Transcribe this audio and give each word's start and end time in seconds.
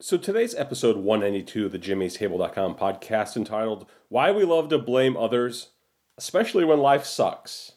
So 0.00 0.16
today's 0.16 0.54
episode 0.54 0.96
192 0.96 1.66
of 1.66 1.72
the 1.72 1.78
jimmy'stable.com 1.78 2.76
podcast 2.76 3.36
entitled 3.36 3.84
Why 4.08 4.30
We 4.30 4.44
Love 4.44 4.68
to 4.68 4.78
Blame 4.78 5.16
Others, 5.16 5.70
Especially 6.16 6.64
When 6.64 6.78
Life 6.78 7.04
Sucks. 7.04 7.72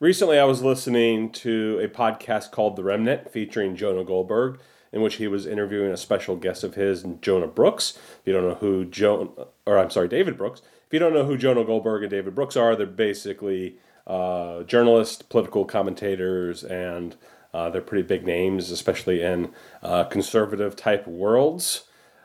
Recently 0.00 0.36
I 0.36 0.46
was 0.46 0.64
listening 0.64 1.30
to 1.30 1.78
a 1.80 1.86
podcast 1.86 2.50
called 2.50 2.74
The 2.74 2.82
Remnant 2.82 3.30
featuring 3.30 3.76
Jonah 3.76 4.02
Goldberg, 4.02 4.58
in 4.92 5.00
which 5.00 5.14
he 5.14 5.28
was 5.28 5.46
interviewing 5.46 5.92
a 5.92 5.96
special 5.96 6.34
guest 6.34 6.64
of 6.64 6.74
his, 6.74 7.04
Jonah 7.20 7.46
Brooks. 7.46 7.96
If 7.96 8.22
you 8.24 8.32
don't 8.32 8.48
know 8.48 8.56
who 8.56 8.84
Jonah, 8.84 9.30
or 9.64 9.78
I'm 9.78 9.90
sorry, 9.90 10.08
David 10.08 10.36
Brooks. 10.36 10.60
If 10.88 10.92
you 10.92 10.98
don't 10.98 11.14
know 11.14 11.24
who 11.24 11.36
Jonah 11.36 11.64
Goldberg 11.64 12.02
and 12.02 12.10
David 12.10 12.34
Brooks 12.34 12.56
are, 12.56 12.74
they're 12.74 12.84
basically 12.84 13.76
uh, 14.08 14.64
journalists, 14.64 15.22
political 15.22 15.64
commentators, 15.64 16.64
and 16.64 17.14
uh, 17.54 17.70
they're 17.70 17.80
pretty 17.80 18.02
big 18.02 18.26
names, 18.26 18.72
especially 18.72 19.22
in 19.22 19.52
uh, 19.80 20.04
conservative 20.04 20.74
type 20.74 21.06
worlds. 21.06 21.84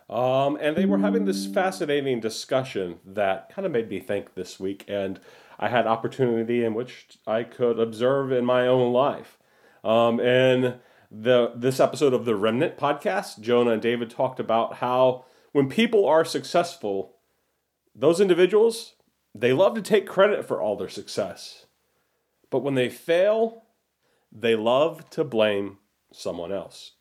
Um, 0.09 0.57
and 0.59 0.75
they 0.75 0.87
were 0.87 0.97
having 0.97 1.25
this 1.25 1.45
fascinating 1.45 2.19
discussion 2.19 2.99
that 3.05 3.53
kind 3.53 3.67
of 3.67 3.71
made 3.71 3.89
me 3.89 3.99
think 3.99 4.33
this 4.33 4.59
week. 4.59 4.83
And 4.87 5.19
I 5.59 5.69
had 5.69 5.85
opportunity 5.85 6.65
in 6.65 6.73
which 6.73 7.19
I 7.27 7.43
could 7.43 7.79
observe 7.79 8.31
in 8.31 8.43
my 8.43 8.65
own 8.65 8.91
life. 8.91 9.37
Um, 9.83 10.19
in 10.19 10.79
the 11.11 11.53
this 11.55 11.79
episode 11.79 12.13
of 12.13 12.25
the 12.25 12.35
Remnant 12.35 12.75
podcast, 12.77 13.39
Jonah 13.39 13.71
and 13.71 13.81
David 13.81 14.09
talked 14.09 14.39
about 14.39 14.75
how 14.75 15.25
when 15.51 15.69
people 15.69 16.07
are 16.07 16.25
successful, 16.25 17.17
those 17.95 18.19
individuals 18.19 18.95
they 19.35 19.53
love 19.53 19.75
to 19.75 19.81
take 19.83 20.07
credit 20.07 20.43
for 20.43 20.59
all 20.59 20.75
their 20.75 20.89
success. 20.89 21.67
But 22.49 22.63
when 22.63 22.73
they 22.73 22.89
fail, 22.89 23.63
they 24.31 24.55
love 24.55 25.09
to 25.11 25.23
blame 25.23 25.77
someone 26.11 26.51
else. 26.51 26.93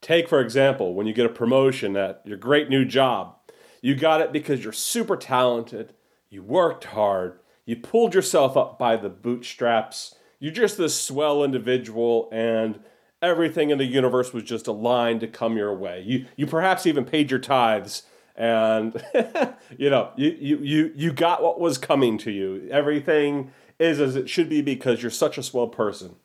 Take, 0.00 0.28
for 0.28 0.40
example, 0.40 0.94
when 0.94 1.06
you 1.06 1.12
get 1.12 1.26
a 1.26 1.30
promotion 1.30 1.96
at 1.96 2.22
your 2.24 2.38
great 2.38 2.68
new 2.68 2.84
job. 2.84 3.36
You 3.82 3.94
got 3.94 4.20
it 4.20 4.32
because 4.32 4.62
you're 4.62 4.72
super 4.72 5.16
talented, 5.16 5.94
you 6.28 6.42
worked 6.42 6.84
hard, 6.84 7.40
you 7.64 7.76
pulled 7.76 8.14
yourself 8.14 8.56
up 8.56 8.78
by 8.78 8.96
the 8.96 9.08
bootstraps, 9.08 10.14
you're 10.38 10.52
just 10.52 10.76
this 10.76 11.00
swell 11.00 11.42
individual, 11.42 12.28
and 12.32 12.80
everything 13.22 13.70
in 13.70 13.78
the 13.78 13.84
universe 13.84 14.32
was 14.32 14.42
just 14.42 14.66
aligned 14.66 15.20
to 15.20 15.26
come 15.26 15.56
your 15.56 15.74
way. 15.74 16.02
You, 16.06 16.26
you 16.36 16.46
perhaps 16.46 16.86
even 16.86 17.04
paid 17.04 17.30
your 17.30 17.40
tithes 17.40 18.02
and 18.36 19.02
you 19.78 19.90
know 19.90 20.10
you, 20.16 20.36
you 20.40 20.56
you 20.58 20.92
you 20.96 21.12
got 21.12 21.42
what 21.42 21.60
was 21.60 21.78
coming 21.78 22.16
to 22.16 22.30
you 22.30 22.66
everything 22.70 23.50
is 23.80 23.98
as 23.98 24.14
it 24.14 24.28
should 24.28 24.48
be 24.48 24.60
because 24.60 25.02
you're 25.02 25.10
such 25.10 25.38
a 25.38 25.42
swell 25.42 25.66
person. 25.66 26.16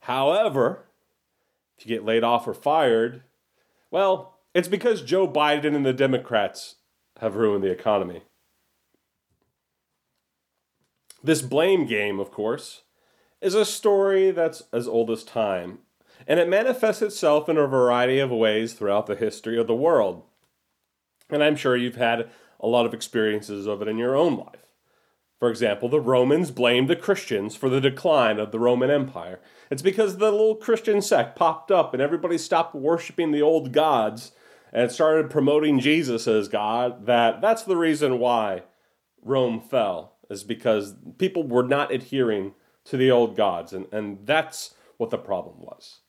However, 0.00 0.86
if 1.78 1.86
you 1.86 1.94
get 1.94 2.04
laid 2.04 2.24
off 2.24 2.48
or 2.48 2.54
fired, 2.54 3.22
well, 3.90 4.38
it's 4.54 4.68
because 4.68 5.02
Joe 5.02 5.28
Biden 5.28 5.76
and 5.76 5.84
the 5.84 5.92
Democrats 5.92 6.76
have 7.20 7.36
ruined 7.36 7.62
the 7.62 7.70
economy. 7.70 8.22
This 11.22 11.42
blame 11.42 11.86
game, 11.86 12.18
of 12.18 12.30
course, 12.30 12.82
is 13.42 13.54
a 13.54 13.66
story 13.66 14.30
that's 14.30 14.62
as 14.72 14.88
old 14.88 15.10
as 15.10 15.22
time, 15.22 15.80
and 16.26 16.40
it 16.40 16.48
manifests 16.48 17.02
itself 17.02 17.48
in 17.48 17.58
a 17.58 17.66
variety 17.66 18.18
of 18.18 18.30
ways 18.30 18.72
throughout 18.72 19.06
the 19.06 19.16
history 19.16 19.58
of 19.58 19.66
the 19.66 19.74
world. 19.74 20.22
And 21.28 21.44
I'm 21.44 21.56
sure 21.56 21.76
you've 21.76 21.96
had 21.96 22.30
a 22.58 22.66
lot 22.66 22.86
of 22.86 22.94
experiences 22.94 23.66
of 23.66 23.82
it 23.82 23.88
in 23.88 23.98
your 23.98 24.16
own 24.16 24.38
life. 24.38 24.69
For 25.40 25.48
example, 25.48 25.88
the 25.88 26.00
Romans 26.00 26.50
blamed 26.50 26.88
the 26.88 26.94
Christians 26.94 27.56
for 27.56 27.70
the 27.70 27.80
decline 27.80 28.38
of 28.38 28.52
the 28.52 28.58
Roman 28.58 28.90
Empire. 28.90 29.40
It's 29.70 29.80
because 29.80 30.18
the 30.18 30.30
little 30.30 30.54
Christian 30.54 31.00
sect 31.00 31.34
popped 31.34 31.70
up 31.70 31.94
and 31.94 32.02
everybody 32.02 32.36
stopped 32.36 32.74
worshiping 32.74 33.32
the 33.32 33.40
old 33.40 33.72
gods 33.72 34.32
and 34.70 34.92
started 34.92 35.30
promoting 35.30 35.80
Jesus 35.80 36.28
as 36.28 36.46
God 36.46 37.06
that 37.06 37.40
that's 37.40 37.62
the 37.62 37.78
reason 37.78 38.18
why 38.18 38.64
Rome 39.22 39.62
fell 39.62 40.16
is 40.28 40.44
because 40.44 40.94
people 41.16 41.42
were 41.42 41.66
not 41.66 41.90
adhering 41.90 42.52
to 42.84 42.98
the 42.98 43.10
old 43.10 43.34
gods 43.34 43.72
and, 43.72 43.86
and 43.90 44.18
that's 44.26 44.74
what 44.98 45.08
the 45.08 45.18
problem 45.18 45.56
was. 45.60 46.00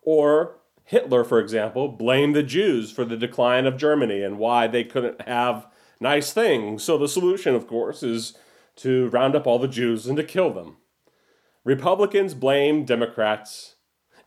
Or 0.00 0.60
Hitler, 0.84 1.24
for 1.24 1.38
example, 1.40 1.88
blamed 1.88 2.34
the 2.34 2.42
Jews 2.42 2.90
for 2.90 3.04
the 3.04 3.18
decline 3.18 3.66
of 3.66 3.76
Germany 3.76 4.22
and 4.22 4.38
why 4.38 4.66
they 4.66 4.82
couldn't 4.82 5.20
have 5.28 5.66
nice 6.00 6.32
things. 6.32 6.82
So 6.82 6.96
the 6.96 7.06
solution, 7.06 7.54
of 7.54 7.66
course, 7.66 8.02
is 8.02 8.34
to 8.78 9.08
round 9.10 9.36
up 9.36 9.46
all 9.46 9.58
the 9.58 9.68
Jews 9.68 10.06
and 10.06 10.16
to 10.16 10.24
kill 10.24 10.52
them. 10.52 10.76
Republicans 11.64 12.34
blame 12.34 12.84
Democrats, 12.84 13.76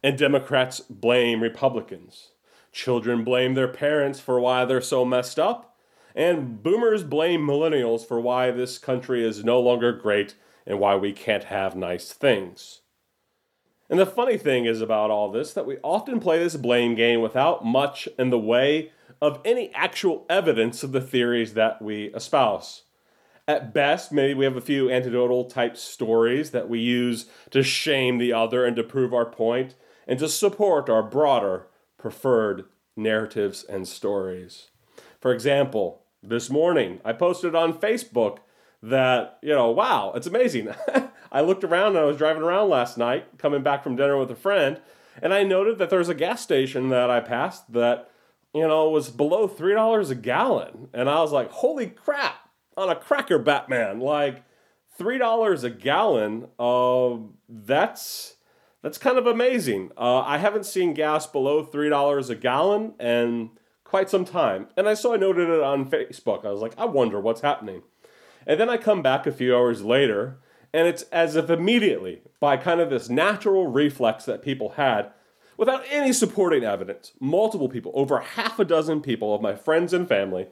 and 0.03 0.17
Democrats 0.17 0.79
blame 0.79 1.41
Republicans. 1.41 2.29
Children 2.72 3.23
blame 3.23 3.53
their 3.53 3.67
parents 3.67 4.19
for 4.19 4.39
why 4.39 4.66
they're 4.66 4.81
so 4.81 5.03
messed 5.03 5.39
up, 5.39 5.78
and 6.16 6.62
boomers 6.62 7.03
blame 7.03 7.41
millennials 7.41 8.06
for 8.06 8.19
why 8.19 8.51
this 8.51 8.78
country 8.78 9.25
is 9.25 9.44
no 9.44 9.59
longer 9.59 9.91
great 9.91 10.35
and 10.66 10.79
why 10.79 10.95
we 10.95 11.12
can't 11.12 11.45
have 11.45 11.75
nice 11.75 12.12
things. 12.12 12.81
And 13.89 14.00
the 14.00 14.06
funny 14.06 14.38
thing 14.38 14.66
is 14.66 14.79
about 14.79 15.12
all 15.12 15.29
this 15.31 15.53
that 15.53 15.66
we 15.66 15.78
often 15.83 16.19
play 16.19 16.39
this 16.39 16.56
blame 16.56 16.95
game 16.95 17.22
without 17.22 17.66
much 17.66 18.07
in 18.18 18.29
the 18.29 18.39
way 18.39 18.91
of 19.22 19.41
any 19.44 19.73
actual 19.73 20.25
evidence 20.29 20.83
of 20.83 20.94
the 20.94 21.01
theories 21.01 21.56
that 21.56 21.81
we 21.81 22.06
espouse. 22.13 22.83
At 23.47 23.74
best, 23.74 24.12
maybe 24.12 24.34
we 24.34 24.46
have 24.46 24.56
a 24.56 24.62
few 24.62 24.90
anecdotal 24.90 25.46
type 25.46 25.75
stories 25.75 26.52
that 26.52 26.69
we 26.69 26.79
use 26.79 27.25
to 27.50 27.63
shame 27.63 28.18
the 28.18 28.34
other 28.34 28.66
and 28.66 28.75
to 28.75 28.84
prove 28.84 29.13
our 29.13 29.25
point 29.25 29.75
and 30.07 30.19
to 30.19 30.29
support 30.29 30.90
our 30.90 31.03
broader 31.03 31.68
preferred 31.97 32.66
narratives 32.96 33.63
and 33.63 33.88
stories. 33.88 34.69
For 35.19 35.34
example, 35.34 36.03
this 36.24 36.50
morning 36.50 37.00
I 37.03 37.13
posted 37.13 37.56
on 37.56 37.74
Facebook 37.74 38.40
that, 38.84 39.38
you 39.41 39.53
know, 39.53 39.69
wow, 39.72 40.13
it's 40.16 40.28
amazing. 40.28 40.69
I 41.31 41.41
looked 41.41 41.63
around 41.63 41.96
and 41.96 42.00
I 42.00 42.06
was 42.06 42.18
driving 42.18 42.44
around 42.44 42.69
last 42.69 42.97
night, 42.97 43.38
coming 43.38 43.63
back 43.63 43.84
from 43.84 43.96
dinner 43.96 44.18
with 44.18 44.31
a 44.31 44.35
friend, 44.35 44.81
and 45.22 45.34
I 45.34 45.44
noted 45.44 45.78
that 45.78 45.90
there's 45.90 46.09
a 46.09 46.16
gas 46.16 46.41
station 46.41 46.90
that 46.90 47.09
I 47.09 47.19
passed 47.19 47.72
that, 47.74 48.09
you 48.53 48.68
know, 48.68 48.90
was 48.90 49.09
below 49.09 49.47
$3 49.47 50.09
a 50.09 50.16
gallon. 50.16 50.90
And 50.94 51.09
I 51.09 51.22
was 51.22 51.31
like, 51.31 51.51
holy 51.51 51.88
crap, 51.88 52.41
on 52.81 52.90
a 52.90 52.96
cracker 52.96 53.40
Batman. 53.40 54.00
Like 54.00 54.44
three 54.97 55.18
dollars 55.18 55.64
a 55.64 55.69
gallon. 55.69 56.47
Uh, 56.59 57.18
that's 57.47 58.36
that's 58.81 58.97
kind 58.97 59.18
of 59.18 59.28
amazing. 59.28 59.92
Uh, 59.97 60.22
I 60.22 60.38
haven't 60.38 60.66
seen 60.66 60.94
gas 60.94 61.28
below 61.28 61.64
three 61.64 61.90
dollars 61.90 62.30
a 62.30 62.36
gallon 62.36 62.94
in 63.00 63.52
quite 63.84 64.09
some 64.09 64.25
time, 64.25 64.68
and 64.75 64.88
I 64.88 64.94
saw 64.94 65.14
I 65.14 65.18
noted 65.18 65.50
it 65.50 65.62
on 65.62 65.90
Facebook. 65.90 66.46
I 66.46 66.52
was 66.52 66.62
like, 66.62 66.78
I 66.78 66.86
wonder 66.86 67.19
what's 67.19 67.42
happening. 67.42 67.83
And 68.48 68.60
then 68.60 68.69
I 68.69 68.78
come 68.78 69.01
back 69.01 69.28
a 69.28 69.31
few 69.31 69.56
hours 69.56 69.83
later, 69.83 70.39
and 70.74 70.88
it's 70.88 71.04
as 71.04 71.36
if 71.36 71.50
immediately, 71.50 72.22
by 72.39 72.57
kind 72.57 72.81
of 72.81 72.89
this 72.89 73.10
natural 73.10 73.68
reflex 73.68 74.25
that 74.25 74.42
people 74.42 74.69
had, 74.69 75.12
without 75.57 75.83
any 75.92 76.12
supporting 76.12 76.63
evidence, 76.63 77.12
multiple 77.19 77.69
people, 77.69 77.92
over 77.94 78.19
half 78.19 78.57
a 78.57 78.66
dozen 78.66 79.01
people 79.01 79.36
of 79.36 79.42
my 79.42 79.54
friends 79.54 79.94
and 79.94 80.07
family, 80.07 80.48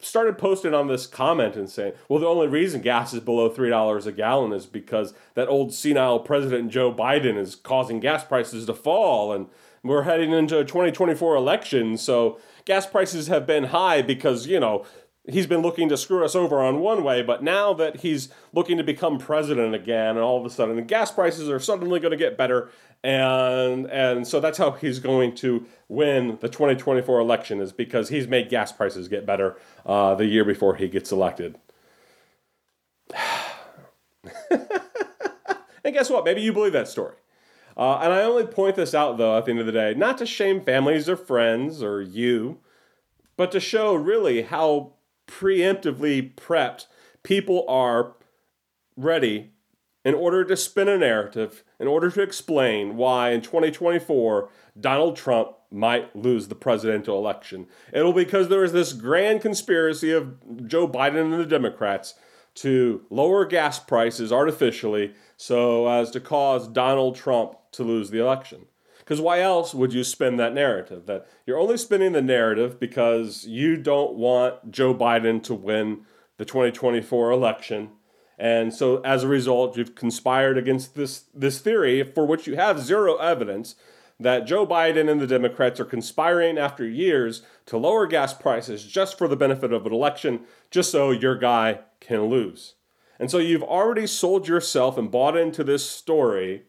started 0.00 0.38
posting 0.38 0.74
on 0.74 0.88
this 0.88 1.06
comment 1.06 1.56
and 1.56 1.68
saying, 1.68 1.92
well, 2.08 2.18
the 2.18 2.26
only 2.26 2.48
reason 2.48 2.80
gas 2.80 3.12
is 3.12 3.20
below 3.20 3.50
$3 3.50 4.06
a 4.06 4.12
gallon 4.12 4.52
is 4.52 4.66
because 4.66 5.14
that 5.34 5.48
old 5.48 5.72
senile 5.72 6.20
President 6.20 6.70
Joe 6.70 6.92
Biden 6.92 7.36
is 7.36 7.54
causing 7.54 8.00
gas 8.00 8.24
prices 8.24 8.66
to 8.66 8.74
fall. 8.74 9.32
And 9.32 9.46
we're 9.82 10.02
heading 10.02 10.32
into 10.32 10.58
a 10.58 10.64
2024 10.64 11.36
election. 11.36 11.96
So 11.96 12.38
gas 12.64 12.86
prices 12.86 13.28
have 13.28 13.46
been 13.46 13.64
high 13.64 14.02
because, 14.02 14.46
you 14.46 14.60
know, 14.60 14.84
he's 15.28 15.46
been 15.46 15.62
looking 15.62 15.88
to 15.88 15.96
screw 15.96 16.24
us 16.24 16.34
over 16.34 16.62
on 16.62 16.80
one 16.80 17.04
way, 17.04 17.22
but 17.22 17.42
now 17.42 17.72
that 17.74 18.00
he's 18.00 18.30
looking 18.52 18.76
to 18.78 18.84
become 18.84 19.18
president 19.18 19.74
again, 19.74 20.10
and 20.10 20.20
all 20.20 20.38
of 20.38 20.44
a 20.44 20.50
sudden 20.50 20.76
the 20.76 20.82
gas 20.82 21.10
prices 21.10 21.48
are 21.48 21.60
suddenly 21.60 22.00
going 22.00 22.10
to 22.10 22.16
get 22.16 22.38
better, 22.38 22.70
and 23.02 23.86
and 23.86 24.26
so 24.26 24.40
that's 24.40 24.58
how 24.58 24.72
he's 24.72 24.98
going 24.98 25.34
to 25.36 25.66
win 25.88 26.38
the 26.40 26.48
2024 26.48 27.18
election 27.18 27.60
is 27.60 27.72
because 27.72 28.10
he's 28.10 28.28
made 28.28 28.48
gas 28.48 28.72
prices 28.72 29.08
get 29.08 29.24
better 29.24 29.56
uh, 29.86 30.14
the 30.14 30.26
year 30.26 30.44
before 30.44 30.76
he 30.76 30.88
gets 30.88 31.10
elected. 31.10 31.58
and 34.50 35.94
guess 35.94 36.10
what? 36.10 36.24
Maybe 36.24 36.42
you 36.42 36.52
believe 36.52 36.72
that 36.74 36.88
story. 36.88 37.16
Uh, 37.76 37.98
and 38.02 38.12
I 38.12 38.22
only 38.22 38.44
point 38.46 38.76
this 38.76 38.94
out, 38.94 39.16
though, 39.16 39.38
at 39.38 39.46
the 39.46 39.52
end 39.52 39.60
of 39.60 39.66
the 39.66 39.72
day, 39.72 39.94
not 39.94 40.18
to 40.18 40.26
shame 40.26 40.60
families 40.60 41.08
or 41.08 41.16
friends 41.16 41.82
or 41.82 42.02
you, 42.02 42.58
but 43.36 43.50
to 43.52 43.60
show 43.60 43.94
really 43.94 44.42
how 44.42 44.92
preemptively 45.26 46.34
prepped 46.34 46.86
people 47.22 47.64
are 47.68 48.16
ready 48.96 49.52
in 50.04 50.14
order 50.14 50.44
to 50.44 50.56
spin 50.56 50.88
a 50.88 50.98
narrative, 50.98 51.62
in 51.78 51.86
order 51.86 52.10
to 52.10 52.22
explain 52.22 52.96
why 52.96 53.30
in 53.30 53.40
2024 53.40 54.48
Donald 54.78 55.16
Trump 55.16 55.52
might 55.70 56.14
lose 56.16 56.48
the 56.48 56.54
presidential 56.54 57.18
election. 57.18 57.66
It'll 57.92 58.12
be 58.12 58.24
because 58.24 58.48
there 58.48 58.64
is 58.64 58.72
this 58.72 58.92
grand 58.92 59.40
conspiracy 59.40 60.10
of 60.10 60.66
Joe 60.66 60.88
Biden 60.88 61.32
and 61.32 61.40
the 61.40 61.46
Democrats 61.46 62.14
to 62.56 63.02
lower 63.10 63.44
gas 63.44 63.78
prices 63.78 64.32
artificially 64.32 65.14
so 65.36 65.86
as 65.88 66.10
to 66.10 66.20
cause 66.20 66.66
Donald 66.66 67.14
Trump 67.14 67.56
to 67.72 67.84
lose 67.84 68.10
the 68.10 68.20
election. 68.20 68.66
Because 68.98 69.20
why 69.20 69.40
else 69.40 69.74
would 69.74 69.92
you 69.92 70.04
spin 70.04 70.36
that 70.36 70.54
narrative? 70.54 71.06
That 71.06 71.26
you're 71.46 71.58
only 71.58 71.76
spinning 71.76 72.12
the 72.12 72.22
narrative 72.22 72.78
because 72.78 73.44
you 73.46 73.76
don't 73.76 74.14
want 74.14 74.70
Joe 74.70 74.94
Biden 74.94 75.42
to 75.44 75.54
win 75.54 76.02
the 76.36 76.44
2024 76.44 77.30
election. 77.30 77.90
And 78.40 78.72
so 78.72 79.02
as 79.02 79.22
a 79.22 79.28
result, 79.28 79.76
you've 79.76 79.94
conspired 79.94 80.56
against 80.56 80.94
this, 80.94 81.24
this 81.34 81.60
theory 81.60 82.02
for 82.02 82.24
which 82.24 82.46
you 82.46 82.56
have 82.56 82.80
zero 82.80 83.16
evidence 83.16 83.74
that 84.18 84.46
Joe 84.46 84.66
Biden 84.66 85.10
and 85.10 85.20
the 85.20 85.26
Democrats 85.26 85.78
are 85.78 85.84
conspiring 85.84 86.56
after 86.56 86.88
years 86.88 87.42
to 87.66 87.76
lower 87.76 88.06
gas 88.06 88.32
prices 88.32 88.86
just 88.86 89.18
for 89.18 89.28
the 89.28 89.36
benefit 89.36 89.74
of 89.74 89.84
an 89.84 89.92
election, 89.92 90.40
just 90.70 90.90
so 90.90 91.10
your 91.10 91.36
guy 91.36 91.80
can 92.00 92.24
lose. 92.24 92.76
And 93.18 93.30
so 93.30 93.36
you've 93.36 93.62
already 93.62 94.06
sold 94.06 94.48
yourself 94.48 94.96
and 94.96 95.10
bought 95.10 95.36
into 95.36 95.62
this 95.62 95.88
story 95.88 96.62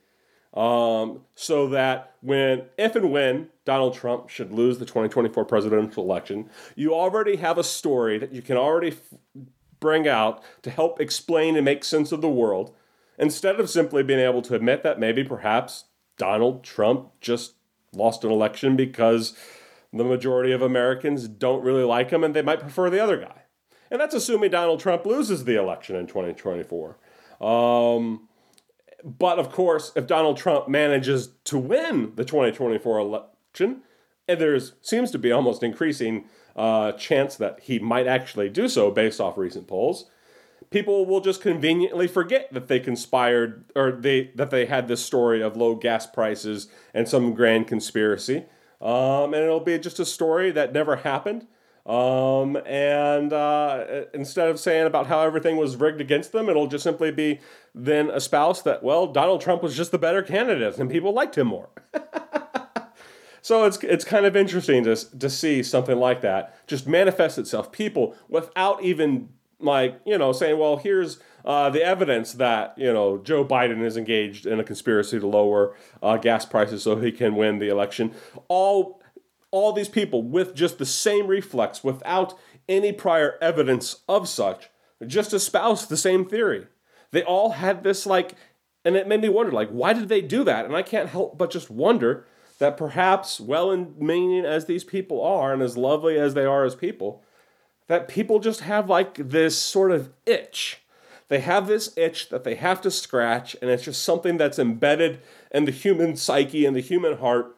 um, 0.53 1.21
so 1.35 1.69
that 1.69 2.15
when, 2.19 2.63
if 2.77 2.97
and 2.97 3.11
when 3.11 3.47
Donald 3.63 3.93
Trump 3.93 4.27
should 4.27 4.51
lose 4.51 4.77
the 4.77 4.85
2024 4.85 5.45
presidential 5.45 6.03
election, 6.03 6.49
you 6.75 6.93
already 6.93 7.37
have 7.37 7.57
a 7.57 7.63
story 7.63 8.17
that 8.17 8.33
you 8.33 8.41
can 8.41 8.57
already 8.57 8.89
f- 8.89 9.45
bring 9.81 10.07
out 10.07 10.41
to 10.61 10.69
help 10.69 11.01
explain 11.01 11.57
and 11.57 11.65
make 11.65 11.83
sense 11.83 12.13
of 12.13 12.21
the 12.21 12.29
world 12.29 12.73
instead 13.17 13.59
of 13.59 13.69
simply 13.69 14.01
being 14.01 14.19
able 14.19 14.41
to 14.43 14.55
admit 14.55 14.83
that 14.83 14.99
maybe 14.99 15.23
perhaps 15.25 15.85
Donald 16.17 16.63
Trump 16.63 17.11
just 17.19 17.55
lost 17.93 18.23
an 18.23 18.31
election 18.31 18.77
because 18.77 19.35
the 19.91 20.05
majority 20.05 20.53
of 20.53 20.61
Americans 20.61 21.27
don't 21.27 21.63
really 21.63 21.83
like 21.83 22.11
him 22.11 22.23
and 22.23 22.33
they 22.33 22.41
might 22.41 22.61
prefer 22.61 22.89
the 22.89 23.03
other 23.03 23.17
guy. 23.17 23.41
And 23.89 23.99
that's 23.99 24.15
assuming 24.15 24.51
Donald 24.51 24.79
Trump 24.79 25.05
loses 25.05 25.43
the 25.43 25.59
election 25.59 25.97
in 25.97 26.07
2024. 26.07 26.97
Um, 27.41 28.29
but 29.03 29.39
of 29.39 29.51
course, 29.51 29.91
if 29.95 30.07
Donald 30.07 30.37
Trump 30.37 30.69
manages 30.69 31.31
to 31.45 31.57
win 31.57 32.13
the 32.15 32.23
2024 32.23 32.99
election, 32.99 33.81
and 34.27 34.39
there 34.39 34.57
seems 34.81 35.11
to 35.11 35.19
be 35.19 35.31
almost 35.31 35.63
increasing 35.63 36.25
uh, 36.55 36.91
chance 36.93 37.35
that 37.35 37.59
he 37.61 37.79
might 37.79 38.07
actually 38.07 38.49
do 38.49 38.67
so 38.67 38.91
based 38.91 39.19
off 39.19 39.37
recent 39.37 39.67
polls, 39.67 40.05
people 40.69 41.05
will 41.05 41.21
just 41.21 41.41
conveniently 41.41 42.07
forget 42.07 42.51
that 42.53 42.67
they 42.67 42.79
conspired 42.79 43.65
or 43.75 43.91
they 43.91 44.31
that 44.35 44.49
they 44.49 44.65
had 44.65 44.87
this 44.87 45.03
story 45.03 45.41
of 45.41 45.57
low 45.57 45.75
gas 45.75 46.07
prices 46.07 46.67
and 46.93 47.07
some 47.07 47.33
grand 47.33 47.67
conspiracy, 47.67 48.45
um, 48.81 49.33
and 49.33 49.43
it'll 49.43 49.59
be 49.59 49.77
just 49.79 49.99
a 49.99 50.05
story 50.05 50.51
that 50.51 50.73
never 50.73 50.97
happened. 50.97 51.47
Um, 51.85 52.57
and 52.65 53.33
uh, 53.33 54.05
instead 54.13 54.49
of 54.49 54.59
saying 54.59 54.85
about 54.85 55.07
how 55.07 55.21
everything 55.21 55.57
was 55.57 55.75
rigged 55.75 55.99
against 55.99 56.31
them, 56.31 56.47
it'll 56.47 56.67
just 56.67 56.83
simply 56.83 57.11
be 57.11 57.39
then 57.73 58.09
espouse 58.11 58.61
that, 58.63 58.83
well, 58.83 59.07
Donald 59.07 59.41
Trump 59.41 59.63
was 59.63 59.75
just 59.75 59.91
the 59.91 59.97
better 59.97 60.21
candidate 60.21 60.77
and 60.77 60.91
people 60.91 61.11
liked 61.11 61.37
him 61.37 61.47
more. 61.47 61.69
so 63.41 63.65
it's, 63.65 63.77
it's 63.83 64.05
kind 64.05 64.25
of 64.25 64.35
interesting 64.35 64.83
to, 64.83 64.95
to 64.95 65.29
see 65.29 65.63
something 65.63 65.97
like 65.97 66.21
that 66.21 66.67
just 66.67 66.87
manifest 66.87 67.37
itself. 67.37 67.71
People, 67.71 68.15
without 68.29 68.83
even 68.83 69.29
like, 69.59 69.99
you 70.05 70.17
know, 70.17 70.31
saying, 70.31 70.57
well, 70.57 70.77
here's 70.77 71.19
uh, 71.45 71.69
the 71.69 71.83
evidence 71.83 72.33
that, 72.33 72.73
you 72.77 72.91
know, 72.91 73.17
Joe 73.17 73.45
Biden 73.45 73.83
is 73.83 73.97
engaged 73.97 74.45
in 74.45 74.59
a 74.59 74.63
conspiracy 74.63 75.19
to 75.19 75.27
lower 75.27 75.75
uh, 76.01 76.17
gas 76.17 76.45
prices 76.45 76.83
so 76.83 76.95
he 76.95 77.11
can 77.11 77.35
win 77.35 77.59
the 77.59 77.69
election. 77.69 78.13
All 78.47 79.01
all 79.53 79.73
these 79.73 79.89
people 79.89 80.23
with 80.23 80.55
just 80.55 80.77
the 80.77 80.85
same 80.85 81.27
reflex 81.27 81.83
without 81.83 82.33
any 82.69 82.93
prior 82.93 83.37
evidence 83.41 83.97
of 84.07 84.29
such 84.29 84.69
just 85.07 85.33
espouse 85.33 85.85
the 85.87 85.97
same 85.97 86.25
theory. 86.25 86.67
They 87.11 87.23
all 87.23 87.51
had 87.51 87.83
this 87.83 88.05
like, 88.05 88.35
and 88.85 88.95
it 88.95 89.07
made 89.07 89.21
me 89.21 89.29
wonder, 89.29 89.51
like, 89.51 89.69
why 89.69 89.93
did 89.93 90.09
they 90.09 90.21
do 90.21 90.43
that? 90.43 90.65
And 90.65 90.75
I 90.75 90.81
can't 90.81 91.09
help 91.09 91.37
but 91.37 91.51
just 91.51 91.69
wonder 91.69 92.25
that 92.61 92.77
perhaps, 92.77 93.39
well 93.39 93.75
meaning 93.97 94.45
as 94.45 94.65
these 94.65 94.83
people 94.83 95.19
are, 95.19 95.51
and 95.51 95.63
as 95.63 95.77
lovely 95.77 96.19
as 96.19 96.35
they 96.35 96.45
are 96.45 96.63
as 96.63 96.75
people, 96.75 97.23
that 97.87 98.07
people 98.07 98.37
just 98.37 98.59
have 98.59 98.87
like 98.87 99.15
this 99.15 99.57
sort 99.57 99.91
of 99.91 100.11
itch. 100.27 100.77
They 101.27 101.39
have 101.39 101.65
this 101.65 101.91
itch 101.97 102.29
that 102.29 102.43
they 102.43 102.53
have 102.53 102.79
to 102.81 102.91
scratch, 102.91 103.55
and 103.63 103.71
it's 103.71 103.85
just 103.85 104.03
something 104.03 104.37
that's 104.37 104.59
embedded 104.59 105.21
in 105.49 105.65
the 105.65 105.71
human 105.71 106.15
psyche 106.15 106.63
and 106.67 106.75
the 106.75 106.81
human 106.81 107.17
heart 107.17 107.57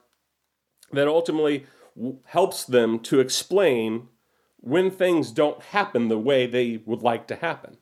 that 0.94 1.10
ultimately 1.10 1.66
helps 2.28 2.64
them 2.64 2.98
to 3.00 3.20
explain 3.20 4.08
when 4.62 4.90
things 4.90 5.32
don't 5.32 5.62
happen 5.64 6.08
the 6.08 6.18
way 6.18 6.46
they 6.48 6.82
would 6.86 7.02
like 7.02 7.28
to 7.28 7.36
happen. 7.36 7.76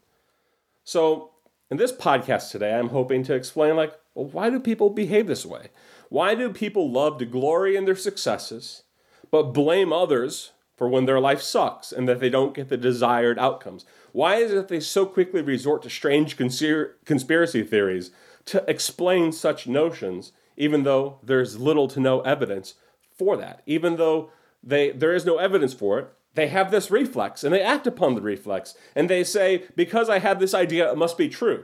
So, 0.84 1.34
in 1.70 1.78
this 1.78 1.92
podcast 1.92 2.50
today, 2.50 2.74
I'm 2.74 2.90
hoping 2.90 3.22
to 3.26 3.36
explain 3.36 3.76
like, 3.76 3.94
well, 4.16 4.26
why 4.26 4.50
do 4.50 4.60
people 4.60 4.90
behave 4.90 5.28
this 5.28 5.46
way? 5.46 5.70
Why 6.12 6.36
do 6.36 6.52
people 6.52 6.92
love 6.92 7.20
to 7.20 7.26
glory 7.26 7.78
in 7.78 7.86
their 7.86 7.96
successes, 7.96 8.84
but 9.32 9.54
blame 9.54 9.94
others 9.94 10.52
for 10.76 10.90
when 10.90 11.06
their 11.06 11.22
life 11.22 11.42
sucks 11.42 11.94
and 11.94 12.06
that 12.10 12.20
they 12.20 12.30
don't 12.30 12.54
get 12.54 12.68
the 12.68 12.76
desired 12.76 13.40
outcomes? 13.40 13.86
Why 14.12 14.36
is 14.36 14.52
it 14.52 14.56
that 14.56 14.68
they 14.68 14.82
so 14.82 15.06
quickly 15.06 15.42
resort 15.42 15.84
to 15.84 15.90
strange 15.90 16.36
conspiracy 16.36 17.64
theories 17.64 18.12
to 18.44 18.62
explain 18.70 19.32
such 19.32 19.68
notions, 19.68 20.34
even 20.58 20.84
though 20.84 21.20
there's 21.24 21.62
little 21.62 21.88
to 21.88 22.02
no 22.02 22.20
evidence 22.24 22.74
for 23.18 23.38
that. 23.38 23.62
Even 23.66 23.96
though 23.96 24.32
they, 24.62 24.92
there 24.92 25.14
is 25.14 25.26
no 25.26 25.38
evidence 25.38 25.74
for 25.74 25.98
it, 25.98 26.10
they 26.34 26.50
have 26.50 26.72
this 26.72 26.92
reflex 26.92 27.42
and 27.46 27.54
they 27.54 27.62
act 27.62 27.88
upon 27.88 28.16
the 28.16 28.22
reflex. 28.22 28.76
And 28.98 29.10
they 29.10 29.24
say, 29.24 29.64
because 29.78 30.10
I 30.10 30.20
have 30.20 30.42
this 30.42 30.54
idea, 30.54 30.92
it 30.92 30.98
must 30.98 31.18
be 31.18 31.30
true. 31.30 31.64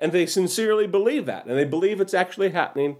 And 0.00 0.10
they 0.10 0.26
sincerely 0.26 0.88
believe 0.88 1.26
that. 1.26 1.46
And 1.46 1.56
they 1.56 1.64
believe 1.64 2.00
it's 2.00 2.12
actually 2.12 2.50
happening 2.50 2.96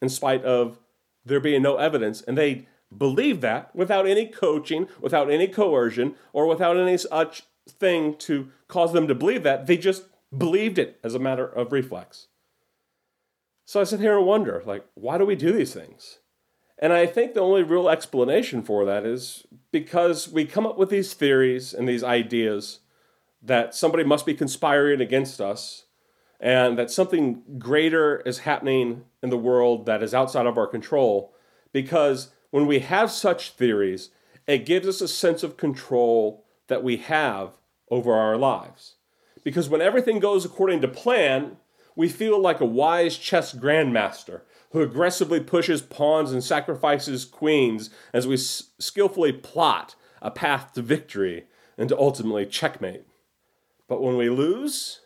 in 0.00 0.08
spite 0.08 0.44
of 0.44 0.78
there 1.24 1.40
being 1.40 1.62
no 1.62 1.76
evidence. 1.76 2.22
And 2.22 2.36
they 2.36 2.66
believe 2.96 3.40
that 3.42 3.74
without 3.74 4.06
any 4.06 4.26
coaching, 4.26 4.88
without 5.00 5.30
any 5.30 5.48
coercion, 5.48 6.14
or 6.32 6.46
without 6.46 6.76
any 6.76 6.96
such 6.96 7.42
thing 7.68 8.16
to 8.16 8.50
cause 8.66 8.92
them 8.92 9.06
to 9.08 9.14
believe 9.14 9.42
that. 9.42 9.66
They 9.66 9.76
just 9.76 10.04
believed 10.36 10.78
it 10.78 10.98
as 11.02 11.14
a 11.14 11.18
matter 11.18 11.46
of 11.46 11.72
reflex. 11.72 12.28
So 13.64 13.80
I 13.80 13.84
sit 13.84 14.00
here 14.00 14.16
and 14.16 14.26
wonder, 14.26 14.62
like, 14.64 14.84
why 14.94 15.18
do 15.18 15.26
we 15.26 15.36
do 15.36 15.52
these 15.52 15.74
things? 15.74 16.20
And 16.78 16.92
I 16.92 17.06
think 17.06 17.34
the 17.34 17.40
only 17.40 17.62
real 17.62 17.88
explanation 17.88 18.62
for 18.62 18.84
that 18.84 19.04
is 19.04 19.46
because 19.72 20.28
we 20.28 20.44
come 20.44 20.66
up 20.66 20.78
with 20.78 20.90
these 20.90 21.12
theories 21.12 21.74
and 21.74 21.88
these 21.88 22.04
ideas 22.04 22.80
that 23.42 23.74
somebody 23.74 24.04
must 24.04 24.24
be 24.24 24.34
conspiring 24.34 25.00
against 25.00 25.40
us 25.40 25.84
and 26.40 26.78
that 26.78 26.90
something 26.90 27.42
greater 27.58 28.20
is 28.20 28.40
happening 28.40 29.04
in 29.22 29.30
the 29.30 29.38
world 29.38 29.86
that 29.86 30.02
is 30.02 30.14
outside 30.14 30.46
of 30.46 30.58
our 30.58 30.66
control. 30.66 31.34
Because 31.72 32.30
when 32.50 32.66
we 32.66 32.80
have 32.80 33.10
such 33.10 33.50
theories, 33.50 34.10
it 34.46 34.66
gives 34.66 34.86
us 34.86 35.00
a 35.00 35.08
sense 35.08 35.42
of 35.42 35.56
control 35.56 36.44
that 36.68 36.82
we 36.82 36.96
have 36.98 37.52
over 37.90 38.12
our 38.12 38.36
lives. 38.36 38.94
Because 39.44 39.68
when 39.68 39.80
everything 39.80 40.18
goes 40.18 40.44
according 40.44 40.80
to 40.80 40.88
plan, 40.88 41.56
we 41.96 42.08
feel 42.08 42.40
like 42.40 42.60
a 42.60 42.66
wise 42.66 43.16
chess 43.16 43.54
grandmaster 43.54 44.42
who 44.70 44.82
aggressively 44.82 45.40
pushes 45.40 45.82
pawns 45.82 46.32
and 46.32 46.44
sacrifices 46.44 47.24
queens 47.24 47.90
as 48.12 48.26
we 48.26 48.34
s- 48.34 48.70
skillfully 48.78 49.32
plot 49.32 49.94
a 50.20 50.30
path 50.30 50.72
to 50.74 50.82
victory 50.82 51.46
and 51.76 51.88
to 51.88 51.98
ultimately 51.98 52.44
checkmate. 52.44 53.04
But 53.88 54.02
when 54.02 54.16
we 54.16 54.28
lose, 54.28 55.00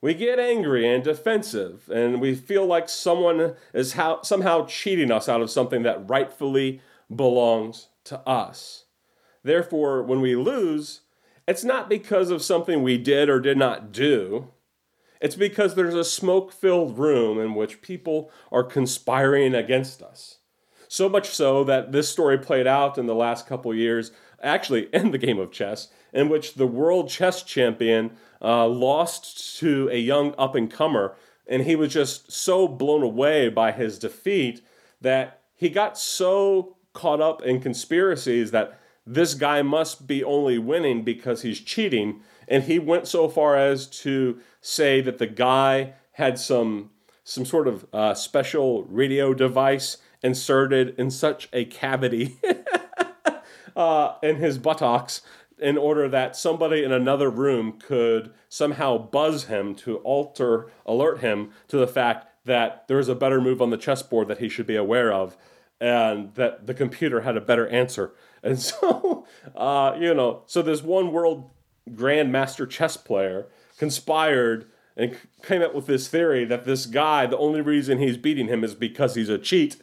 we 0.00 0.14
get 0.14 0.38
angry 0.38 0.86
and 0.86 1.02
defensive, 1.02 1.88
and 1.92 2.20
we 2.20 2.34
feel 2.34 2.64
like 2.66 2.88
someone 2.88 3.54
is 3.74 3.94
how, 3.94 4.22
somehow 4.22 4.66
cheating 4.66 5.10
us 5.10 5.28
out 5.28 5.40
of 5.40 5.50
something 5.50 5.82
that 5.82 6.08
rightfully 6.08 6.80
belongs 7.14 7.88
to 8.04 8.20
us. 8.20 8.84
Therefore, 9.42 10.02
when 10.02 10.20
we 10.20 10.36
lose, 10.36 11.00
it's 11.48 11.64
not 11.64 11.88
because 11.88 12.30
of 12.30 12.42
something 12.42 12.82
we 12.82 12.98
did 12.98 13.28
or 13.28 13.40
did 13.40 13.58
not 13.58 13.90
do. 13.90 14.48
It's 15.20 15.36
because 15.36 15.74
there's 15.74 15.94
a 15.94 16.04
smoke 16.04 16.52
filled 16.52 16.98
room 16.98 17.40
in 17.40 17.54
which 17.54 17.82
people 17.82 18.30
are 18.52 18.62
conspiring 18.62 19.54
against 19.54 20.00
us. 20.00 20.38
So 20.86 21.08
much 21.08 21.28
so 21.28 21.64
that 21.64 21.92
this 21.92 22.08
story 22.08 22.38
played 22.38 22.66
out 22.66 22.98
in 22.98 23.06
the 23.06 23.14
last 23.14 23.46
couple 23.46 23.74
years, 23.74 24.12
actually 24.42 24.88
in 24.92 25.10
the 25.10 25.18
game 25.18 25.38
of 25.38 25.50
chess, 25.50 25.88
in 26.12 26.28
which 26.28 26.54
the 26.54 26.66
world 26.66 27.08
chess 27.08 27.42
champion 27.42 28.12
uh, 28.42 28.66
lost 28.66 29.58
to 29.58 29.88
a 29.90 29.98
young 29.98 30.34
up 30.38 30.54
and 30.54 30.70
comer 30.70 31.16
and 31.48 31.62
he 31.62 31.74
was 31.74 31.92
just 31.92 32.30
so 32.30 32.68
blown 32.68 33.02
away 33.02 33.48
by 33.48 33.72
his 33.72 33.98
defeat 33.98 34.60
that 35.00 35.40
he 35.54 35.70
got 35.70 35.98
so 35.98 36.76
caught 36.92 37.20
up 37.20 37.42
in 37.42 37.60
conspiracies 37.60 38.50
that 38.50 38.78
this 39.06 39.32
guy 39.32 39.62
must 39.62 40.06
be 40.06 40.22
only 40.22 40.58
winning 40.58 41.02
because 41.02 41.42
he's 41.42 41.60
cheating. 41.60 42.20
And 42.46 42.64
he 42.64 42.78
went 42.78 43.08
so 43.08 43.28
far 43.28 43.56
as 43.56 43.86
to 44.02 44.38
say 44.60 45.00
that 45.00 45.18
the 45.18 45.26
guy 45.26 45.94
had 46.12 46.38
some 46.38 46.90
some 47.24 47.44
sort 47.44 47.68
of 47.68 47.86
uh, 47.92 48.14
special 48.14 48.84
radio 48.84 49.34
device 49.34 49.98
inserted 50.22 50.94
in 50.98 51.10
such 51.10 51.46
a 51.52 51.66
cavity 51.66 52.38
uh, 53.76 54.14
in 54.22 54.36
his 54.36 54.56
buttocks 54.56 55.20
in 55.60 55.76
order 55.76 56.08
that 56.08 56.36
somebody 56.36 56.84
in 56.84 56.92
another 56.92 57.30
room 57.30 57.78
could 57.78 58.32
somehow 58.48 58.98
buzz 58.98 59.44
him 59.44 59.74
to 59.74 59.96
alter 59.98 60.70
alert 60.86 61.20
him 61.20 61.50
to 61.68 61.76
the 61.76 61.86
fact 61.86 62.26
that 62.44 62.86
there's 62.88 63.08
a 63.08 63.14
better 63.14 63.40
move 63.40 63.60
on 63.60 63.70
the 63.70 63.76
chessboard 63.76 64.28
that 64.28 64.38
he 64.38 64.48
should 64.48 64.66
be 64.66 64.76
aware 64.76 65.12
of 65.12 65.36
and 65.80 66.34
that 66.34 66.66
the 66.66 66.74
computer 66.74 67.20
had 67.20 67.36
a 67.36 67.40
better 67.40 67.68
answer. 67.68 68.12
And 68.40 68.60
so 68.60 69.26
uh, 69.56 69.96
you 69.98 70.14
know 70.14 70.44
so 70.46 70.62
this 70.62 70.80
one 70.80 71.10
world 71.10 71.50
grandmaster 71.90 72.70
chess 72.70 72.96
player 72.96 73.48
conspired 73.78 74.66
and 74.96 75.18
came 75.42 75.60
up 75.60 75.74
with 75.74 75.86
this 75.86 76.06
theory 76.06 76.44
that 76.44 76.64
this 76.64 76.86
guy 76.86 77.26
the 77.26 77.36
only 77.36 77.62
reason 77.62 77.98
he's 77.98 78.16
beating 78.16 78.46
him 78.46 78.62
is 78.62 78.76
because 78.76 79.16
he's 79.16 79.28
a 79.28 79.38
cheat. 79.38 79.76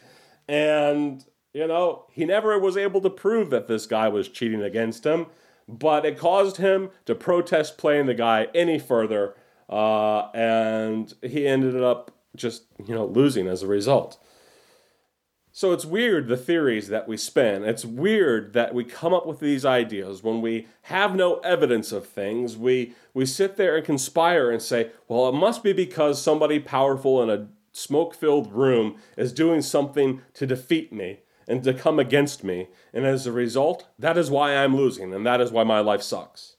And 0.48 1.22
you 1.52 1.66
know 1.66 2.06
he 2.10 2.24
never 2.24 2.58
was 2.58 2.78
able 2.78 3.02
to 3.02 3.10
prove 3.10 3.50
that 3.50 3.68
this 3.68 3.84
guy 3.84 4.08
was 4.08 4.26
cheating 4.26 4.62
against 4.62 5.04
him 5.04 5.26
but 5.68 6.04
it 6.04 6.18
caused 6.18 6.58
him 6.58 6.90
to 7.04 7.14
protest 7.14 7.78
playing 7.78 8.06
the 8.06 8.14
guy 8.14 8.48
any 8.54 8.78
further 8.78 9.34
uh, 9.68 10.28
and 10.32 11.14
he 11.22 11.46
ended 11.46 11.82
up 11.82 12.12
just 12.36 12.64
you 12.86 12.94
know 12.94 13.06
losing 13.06 13.46
as 13.46 13.62
a 13.62 13.66
result. 13.66 14.18
So 15.52 15.72
it's 15.72 15.86
weird 15.86 16.28
the 16.28 16.36
theories 16.36 16.88
that 16.88 17.08
we 17.08 17.16
spin. 17.16 17.64
It's 17.64 17.84
weird 17.84 18.52
that 18.52 18.74
we 18.74 18.84
come 18.84 19.14
up 19.14 19.26
with 19.26 19.40
these 19.40 19.64
ideas 19.64 20.22
when 20.22 20.42
we 20.42 20.66
have 20.82 21.16
no 21.16 21.38
evidence 21.38 21.92
of 21.92 22.06
things. 22.06 22.56
We 22.56 22.94
we 23.14 23.26
sit 23.26 23.56
there 23.56 23.76
and 23.76 23.84
conspire 23.84 24.50
and 24.50 24.62
say, 24.62 24.90
"Well, 25.08 25.28
it 25.28 25.34
must 25.34 25.62
be 25.62 25.72
because 25.72 26.22
somebody 26.22 26.58
powerful 26.60 27.22
in 27.22 27.30
a 27.30 27.48
smoke-filled 27.72 28.52
room 28.52 28.96
is 29.18 29.32
doing 29.32 29.60
something 29.60 30.22
to 30.32 30.46
defeat 30.46 30.92
me 30.92 31.20
and 31.48 31.62
to 31.64 31.74
come 31.74 31.98
against 31.98 32.42
me, 32.42 32.68
and 32.92 33.04
as 33.06 33.26
a 33.26 33.32
result, 33.32 33.86
that 33.98 34.18
is 34.18 34.30
why 34.30 34.56
I'm 34.56 34.76
losing 34.76 35.14
and 35.14 35.24
that 35.26 35.40
is 35.40 35.50
why 35.50 35.64
my 35.64 35.80
life 35.80 36.02
sucks." 36.02 36.56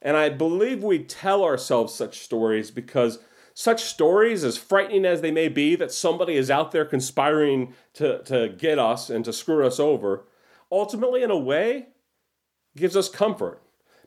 And 0.00 0.16
I 0.16 0.28
believe 0.28 0.82
we 0.82 1.02
tell 1.02 1.42
ourselves 1.42 1.92
such 1.94 2.20
stories 2.20 2.70
because 2.70 3.18
such 3.54 3.82
stories, 3.82 4.44
as 4.44 4.56
frightening 4.56 5.04
as 5.04 5.20
they 5.20 5.32
may 5.32 5.48
be, 5.48 5.74
that 5.74 5.90
somebody 5.90 6.36
is 6.36 6.48
out 6.48 6.70
there 6.70 6.84
conspiring 6.84 7.74
to, 7.94 8.22
to 8.22 8.50
get 8.50 8.78
us 8.78 9.10
and 9.10 9.24
to 9.24 9.32
screw 9.32 9.66
us 9.66 9.80
over, 9.80 10.28
ultimately, 10.70 11.24
in 11.24 11.32
a 11.32 11.36
way, 11.36 11.88
gives 12.76 12.96
us 12.96 13.08
comfort 13.08 13.60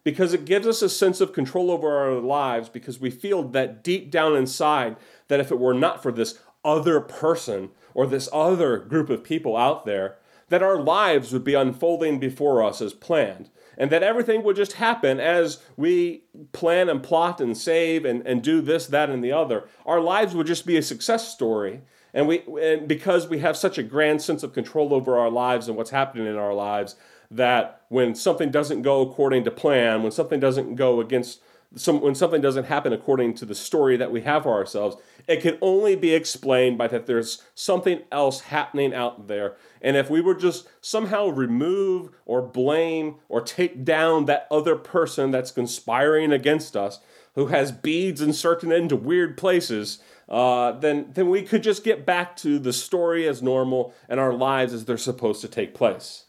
because 0.06 0.34
it 0.34 0.46
gives 0.46 0.66
us 0.66 0.82
a 0.82 0.88
sense 0.88 1.20
of 1.20 1.34
control 1.34 1.70
over 1.70 1.98
our 1.98 2.14
lives 2.14 2.70
because 2.70 3.02
we 3.02 3.12
feel 3.12 3.44
that 3.44 3.84
deep 3.84 4.10
down 4.10 4.38
inside 4.38 4.96
that 5.28 5.42
if 5.42 5.52
it 5.52 5.60
were 5.60 5.74
not 5.74 6.02
for 6.02 6.14
this 6.14 6.40
other 6.64 7.00
person 7.00 7.70
or 7.94 8.08
this 8.08 8.30
other 8.32 8.78
group 8.78 9.10
of 9.10 9.24
people 9.24 9.58
out 9.58 9.86
there, 9.86 10.18
that 10.50 10.64
our 10.64 10.82
lives 10.82 11.32
would 11.32 11.44
be 11.44 11.54
unfolding 11.54 12.20
before 12.20 12.64
us 12.64 12.82
as 12.82 12.94
planned 12.94 13.50
and 13.78 13.90
that 13.90 14.04
everything 14.04 14.44
would 14.44 14.56
just 14.56 14.74
happen 14.74 15.20
as 15.20 15.60
we 15.78 16.24
plan 16.52 16.90
and 16.90 17.02
plot 17.02 17.42
and 17.42 17.58
save 17.58 18.06
and, 18.06 18.26
and 18.28 18.44
do 18.44 18.62
this, 18.62 18.86
that, 18.88 19.10
and 19.10 19.24
the 19.24 19.32
other. 19.32 19.68
Our 19.86 20.00
lives 20.00 20.36
would 20.36 20.48
just 20.48 20.66
be 20.66 20.78
a 20.78 20.84
success 20.84 21.28
story. 21.28 21.82
And, 22.14 22.28
we, 22.28 22.44
and 22.62 22.88
because 22.88 23.28
we 23.28 23.40
have 23.40 23.56
such 23.56 23.78
a 23.78 23.84
grand 23.84 24.22
sense 24.22 24.44
of 24.44 24.54
control 24.54 24.94
over 24.94 25.18
our 25.18 25.32
lives 25.32 25.68
and 25.68 25.78
what's 25.78 25.90
happening 25.90 26.28
in 26.28 26.36
our 26.36 26.54
lives, 26.54 26.96
that 27.32 27.84
when 27.88 28.14
something 28.14 28.52
doesn't 28.52 28.82
go 28.82 29.02
according 29.02 29.46
to 29.46 29.52
plan, 29.52 30.04
when 30.04 30.12
something 30.12 30.40
doesn't 30.40 30.76
go 30.76 31.00
against 31.00 31.42
some, 31.76 32.02
when 32.02 32.16
something 32.16 32.42
doesn't 32.42 32.66
happen 32.66 32.92
according 32.92 33.34
to 33.36 33.46
the 33.46 33.56
story 33.56 33.96
that 33.98 34.12
we 34.12 34.22
have 34.22 34.44
for 34.44 34.54
ourselves, 34.54 34.98
it 35.28 35.42
can 35.42 35.58
only 35.62 35.96
be 35.96 36.14
explained 36.14 36.78
by 36.78 36.88
that 36.88 37.06
there's 37.06 37.42
something 37.56 38.02
else 38.12 38.42
happening 38.42 38.94
out 38.94 39.28
there. 39.28 39.56
And 39.82 39.96
if 39.96 40.10
we 40.10 40.22
were 40.22 40.36
just 40.36 40.68
somehow 40.82 41.28
remove 41.28 42.10
or 42.26 42.42
blame 42.42 43.16
or 43.30 43.42
take 43.42 43.86
down 43.86 44.26
that 44.26 44.48
other 44.52 44.76
person 44.76 45.32
that's 45.32 45.52
conspiring 45.52 46.32
against 46.32 46.76
us, 46.76 47.00
who 47.36 47.48
has 47.48 47.72
beads 47.72 48.22
inserted 48.22 48.72
into 48.72 48.96
weird 48.96 49.38
places, 49.38 50.00
uh, 50.28 50.74
then 50.74 51.12
then 51.14 51.30
we 51.30 51.42
could 51.42 51.64
just 51.64 51.84
get 51.84 52.06
back 52.06 52.36
to 52.38 52.60
the 52.60 52.74
story 52.74 53.28
as 53.28 53.42
normal 53.42 53.94
and 54.10 54.20
our 54.20 54.34
lives 54.34 54.74
as 54.74 54.86
they're 54.86 54.98
supposed 54.98 55.42
to 55.42 55.48
take 55.48 55.74
place. 55.74 56.26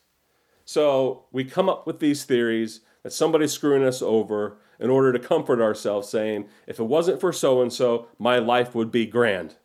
So 0.65 1.27
we 1.33 1.45
come 1.45 1.69
up 1.69 1.87
with 1.87 1.99
these 1.99 2.25
theories 2.25 2.81
that 3.03 3.13
somebody's 3.13 3.53
screwing 3.53 3.85
us 3.85 4.01
over 4.01 4.59
in 4.79 4.91
order 4.91 5.12
to 5.12 5.19
comfort 5.19 5.61
ourselves, 5.61 6.09
saying, 6.09 6.47
if 6.67 6.79
it 6.79 6.85
wasn't 6.85 7.21
for 7.21 7.33
so 7.33 7.62
and 7.62 7.73
so, 7.73 8.09
my 8.19 8.38
life 8.38 8.75
would 8.75 8.91
be 8.91 9.07
grand. 9.07 9.57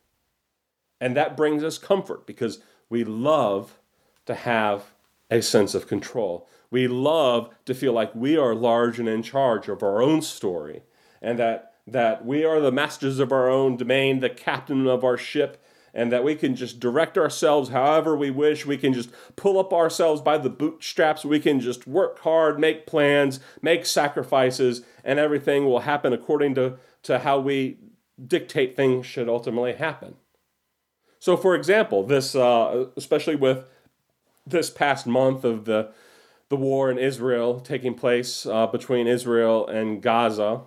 And 1.00 1.16
that 1.16 1.36
brings 1.36 1.62
us 1.62 1.78
comfort 1.78 2.26
because 2.26 2.60
we 2.88 3.04
love 3.04 3.78
to 4.26 4.34
have 4.34 4.92
a 5.30 5.42
sense 5.42 5.74
of 5.74 5.86
control. 5.86 6.48
We 6.70 6.88
love 6.88 7.50
to 7.64 7.74
feel 7.74 7.92
like 7.92 8.14
we 8.14 8.36
are 8.36 8.54
large 8.54 8.98
and 8.98 9.08
in 9.08 9.22
charge 9.22 9.68
of 9.68 9.82
our 9.82 10.02
own 10.02 10.22
story 10.22 10.82
and 11.22 11.38
that, 11.38 11.74
that 11.86 12.24
we 12.24 12.44
are 12.44 12.60
the 12.60 12.72
masters 12.72 13.18
of 13.18 13.32
our 13.32 13.48
own 13.48 13.76
domain, 13.76 14.20
the 14.20 14.28
captain 14.28 14.86
of 14.86 15.04
our 15.04 15.16
ship, 15.16 15.62
and 15.98 16.12
that 16.12 16.22
we 16.22 16.36
can 16.36 16.54
just 16.54 16.78
direct 16.78 17.18
ourselves 17.18 17.70
however 17.70 18.16
we 18.16 18.30
wish. 18.30 18.64
We 18.64 18.76
can 18.76 18.92
just 18.92 19.10
pull 19.34 19.58
up 19.58 19.72
ourselves 19.72 20.20
by 20.20 20.38
the 20.38 20.48
bootstraps. 20.48 21.24
We 21.24 21.40
can 21.40 21.58
just 21.58 21.88
work 21.88 22.20
hard, 22.20 22.60
make 22.60 22.86
plans, 22.86 23.40
make 23.62 23.84
sacrifices, 23.84 24.82
and 25.02 25.18
everything 25.18 25.64
will 25.64 25.80
happen 25.80 26.12
according 26.12 26.54
to, 26.54 26.76
to 27.02 27.18
how 27.18 27.40
we 27.40 27.78
dictate 28.24 28.76
things 28.76 29.06
should 29.06 29.28
ultimately 29.28 29.72
happen. 29.72 30.14
So, 31.18 31.36
for 31.36 31.56
example, 31.56 32.04
this, 32.04 32.36
uh, 32.36 32.86
especially 32.96 33.34
with 33.34 33.68
this 34.46 34.70
past 34.70 35.04
month 35.04 35.42
of 35.42 35.64
the, 35.64 35.90
the 36.48 36.56
war 36.56 36.92
in 36.92 36.98
Israel 36.98 37.58
taking 37.58 37.94
place 37.94 38.46
uh, 38.46 38.68
between 38.68 39.08
Israel 39.08 39.66
and 39.66 40.00
Gaza, 40.00 40.60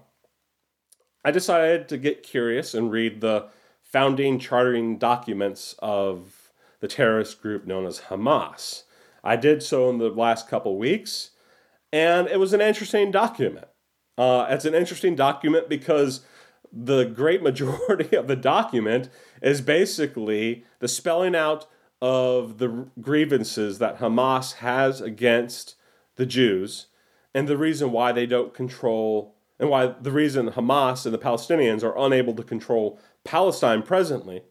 I 1.24 1.32
decided 1.32 1.88
to 1.88 1.98
get 1.98 2.22
curious 2.22 2.74
and 2.74 2.92
read 2.92 3.22
the 3.22 3.48
founding 3.92 4.40
chartering 4.40 4.98
documents 4.98 5.76
of 5.80 6.52
the 6.80 6.88
terrorist 6.88 7.42
group 7.42 7.66
known 7.66 7.86
as 7.86 8.02
Hamas. 8.02 8.84
I 9.24 9.36
did 9.36 9.62
so 9.62 9.90
in 9.90 9.98
the 9.98 10.10
last 10.10 10.48
couple 10.48 10.78
weeks, 10.78 11.32
and 11.94 12.28
it 12.28 12.40
was 12.40 12.54
an 12.54 12.62
interesting 12.62 13.12
document. 13.12 13.68
Uh, 14.18 14.48
it's 14.50 14.66
an 14.66 14.74
interesting 14.74 15.16
document 15.16 15.70
because 15.70 16.22
the 16.72 17.04
great 17.04 17.44
majority 17.50 18.16
of 18.16 18.28
the 18.28 18.36
document 18.36 19.10
is 19.42 19.62
basically 19.62 20.66
the 20.80 20.88
spelling 20.88 21.36
out 21.36 21.68
of 22.02 22.58
the 22.58 22.88
grievances 23.00 23.78
that 23.78 24.00
Hamas 24.00 24.54
has 24.54 25.02
against 25.02 25.76
the 26.16 26.26
Jews 26.26 26.88
and 27.34 27.48
the 27.48 27.58
reason 27.58 27.92
why 27.92 28.12
they 28.12 28.26
don't 28.26 28.54
control 28.54 29.36
and 29.62 29.70
why 29.70 29.94
the 30.02 30.12
reason 30.12 30.50
Hamas 30.50 31.06
and 31.06 31.14
the 31.14 31.20
Palestinians 31.20 31.84
are 31.84 31.98
unable 31.98 32.34
to 32.34 32.44
control 32.44 33.00
Palestine 33.24 33.84
presently. 33.84 34.42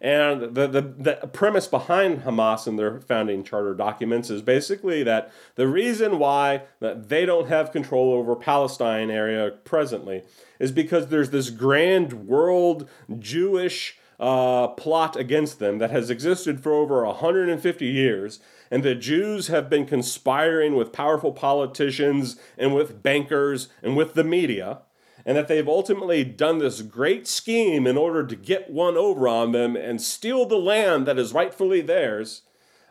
And 0.00 0.54
the, 0.54 0.66
the, 0.66 0.80
the 0.80 1.30
premise 1.32 1.66
behind 1.66 2.22
Hamas 2.22 2.66
and 2.66 2.78
their 2.78 3.00
founding 3.00 3.44
charter 3.44 3.74
documents 3.74 4.30
is 4.30 4.42
basically 4.42 5.02
that 5.04 5.30
the 5.54 5.68
reason 5.68 6.18
why 6.18 6.62
that 6.80 7.08
they 7.08 7.24
don't 7.24 7.48
have 7.48 7.72
control 7.72 8.12
over 8.12 8.34
Palestine 8.34 9.10
area 9.10 9.50
presently 9.64 10.22
is 10.58 10.72
because 10.72 11.08
there's 11.08 11.30
this 11.30 11.50
grand 11.50 12.26
world 12.26 12.88
Jewish 13.18 13.98
uh, 14.18 14.68
plot 14.68 15.16
against 15.16 15.58
them 15.58 15.78
that 15.78 15.90
has 15.90 16.10
existed 16.10 16.62
for 16.62 16.72
over 16.72 17.04
150 17.04 17.86
years. 17.86 18.40
And 18.70 18.82
the 18.82 18.94
Jews 18.94 19.48
have 19.48 19.70
been 19.70 19.86
conspiring 19.86 20.74
with 20.74 20.92
powerful 20.92 21.32
politicians 21.32 22.36
and 22.58 22.74
with 22.74 23.02
bankers 23.02 23.68
and 23.82 23.96
with 23.96 24.14
the 24.14 24.24
media 24.24 24.80
and 25.26 25.36
that 25.36 25.48
they've 25.48 25.68
ultimately 25.68 26.22
done 26.22 26.58
this 26.58 26.80
great 26.82 27.26
scheme 27.26 27.84
in 27.86 27.96
order 27.96 28.24
to 28.24 28.36
get 28.36 28.70
one 28.70 28.96
over 28.96 29.26
on 29.26 29.50
them 29.50 29.74
and 29.74 30.00
steal 30.00 30.46
the 30.46 30.56
land 30.56 31.04
that 31.04 31.18
is 31.18 31.32
rightfully 31.32 31.80
theirs 31.80 32.42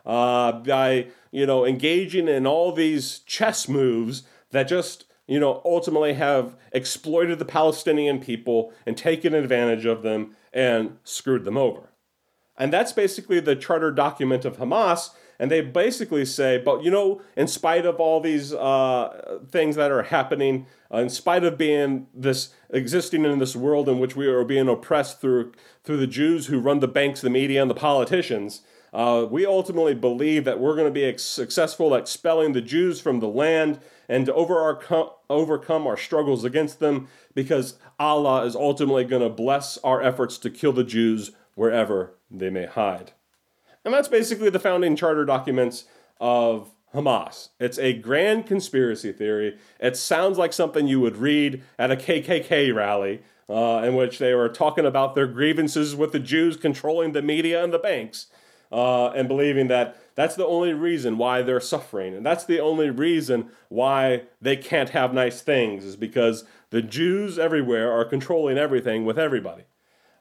uh, 0.04 0.52
by 0.52 1.08
you 1.32 1.46
know 1.46 1.64
engaging 1.64 2.28
in 2.28 2.46
all 2.46 2.72
these 2.72 3.20
chess 3.20 3.68
moves 3.68 4.22
that 4.50 4.68
just 4.68 5.05
you 5.26 5.40
know 5.40 5.60
ultimately 5.64 6.14
have 6.14 6.56
exploited 6.72 7.38
the 7.38 7.44
Palestinian 7.44 8.20
people 8.20 8.72
and 8.86 8.96
taken 8.96 9.34
advantage 9.34 9.84
of 9.84 10.02
them 10.02 10.36
and 10.52 10.98
screwed 11.04 11.44
them 11.44 11.56
over. 11.56 11.90
And 12.58 12.72
that's 12.72 12.92
basically 12.92 13.40
the 13.40 13.56
charter 13.56 13.90
document 13.90 14.44
of 14.44 14.56
Hamas. 14.56 15.10
and 15.38 15.50
they 15.50 15.60
basically 15.60 16.24
say, 16.24 16.56
but 16.56 16.82
you 16.82 16.90
know, 16.90 17.20
in 17.36 17.46
spite 17.46 17.84
of 17.84 17.96
all 17.96 18.20
these 18.20 18.54
uh, 18.54 19.40
things 19.50 19.76
that 19.76 19.92
are 19.92 20.04
happening, 20.04 20.66
uh, 20.92 20.98
in 20.98 21.10
spite 21.10 21.44
of 21.44 21.58
being 21.58 22.06
this 22.14 22.54
existing 22.70 23.24
in 23.24 23.38
this 23.38 23.54
world 23.54 23.88
in 23.88 23.98
which 23.98 24.16
we 24.16 24.26
are 24.26 24.44
being 24.44 24.68
oppressed 24.68 25.20
through 25.20 25.52
through 25.84 25.98
the 25.98 26.06
Jews 26.06 26.46
who 26.46 26.58
run 26.58 26.80
the 26.80 26.88
banks, 26.88 27.20
the 27.20 27.30
media, 27.30 27.60
and 27.60 27.70
the 27.70 27.74
politicians, 27.74 28.62
uh, 28.96 29.26
we 29.26 29.44
ultimately 29.44 29.94
believe 29.94 30.46
that 30.46 30.58
we're 30.58 30.74
going 30.74 30.86
to 30.86 30.90
be 30.90 31.18
successful 31.18 31.94
at 31.94 32.00
expelling 32.00 32.52
the 32.52 32.62
Jews 32.62 32.98
from 32.98 33.20
the 33.20 33.28
land 33.28 33.78
and 34.08 34.24
to 34.24 34.32
over 34.32 34.58
our 34.58 35.10
overcome 35.28 35.86
our 35.86 35.98
struggles 35.98 36.44
against 36.44 36.80
them 36.80 37.06
because 37.34 37.74
Allah 37.98 38.46
is 38.46 38.56
ultimately 38.56 39.04
going 39.04 39.20
to 39.20 39.28
bless 39.28 39.76
our 39.84 40.00
efforts 40.00 40.38
to 40.38 40.48
kill 40.48 40.72
the 40.72 40.82
Jews 40.82 41.32
wherever 41.56 42.14
they 42.30 42.48
may 42.48 42.64
hide. 42.64 43.12
And 43.84 43.92
that's 43.92 44.08
basically 44.08 44.48
the 44.48 44.58
founding 44.58 44.96
charter 44.96 45.26
documents 45.26 45.84
of 46.18 46.70
Hamas. 46.94 47.50
It's 47.60 47.78
a 47.78 47.92
grand 47.92 48.46
conspiracy 48.46 49.12
theory. 49.12 49.58
It 49.78 49.98
sounds 49.98 50.38
like 50.38 50.54
something 50.54 50.86
you 50.86 51.00
would 51.00 51.18
read 51.18 51.62
at 51.78 51.90
a 51.90 51.96
KKK 51.96 52.74
rally, 52.74 53.20
uh, 53.46 53.82
in 53.84 53.94
which 53.94 54.18
they 54.18 54.32
were 54.32 54.48
talking 54.48 54.86
about 54.86 55.14
their 55.14 55.26
grievances 55.26 55.94
with 55.94 56.12
the 56.12 56.18
Jews 56.18 56.56
controlling 56.56 57.12
the 57.12 57.20
media 57.20 57.62
and 57.62 57.74
the 57.74 57.78
banks, 57.78 58.28
uh, 58.72 59.08
and 59.08 59.28
believing 59.28 59.68
that 59.68 59.96
that's 60.14 60.34
the 60.34 60.46
only 60.46 60.72
reason 60.72 61.18
why 61.18 61.42
they're 61.42 61.60
suffering. 61.60 62.14
And 62.14 62.24
that's 62.24 62.44
the 62.44 62.60
only 62.60 62.90
reason 62.90 63.50
why 63.68 64.22
they 64.40 64.56
can't 64.56 64.90
have 64.90 65.12
nice 65.12 65.42
things, 65.42 65.84
is 65.84 65.96
because 65.96 66.44
the 66.70 66.82
Jews 66.82 67.38
everywhere 67.38 67.92
are 67.92 68.04
controlling 68.04 68.58
everything 68.58 69.04
with 69.04 69.18
everybody. 69.18 69.64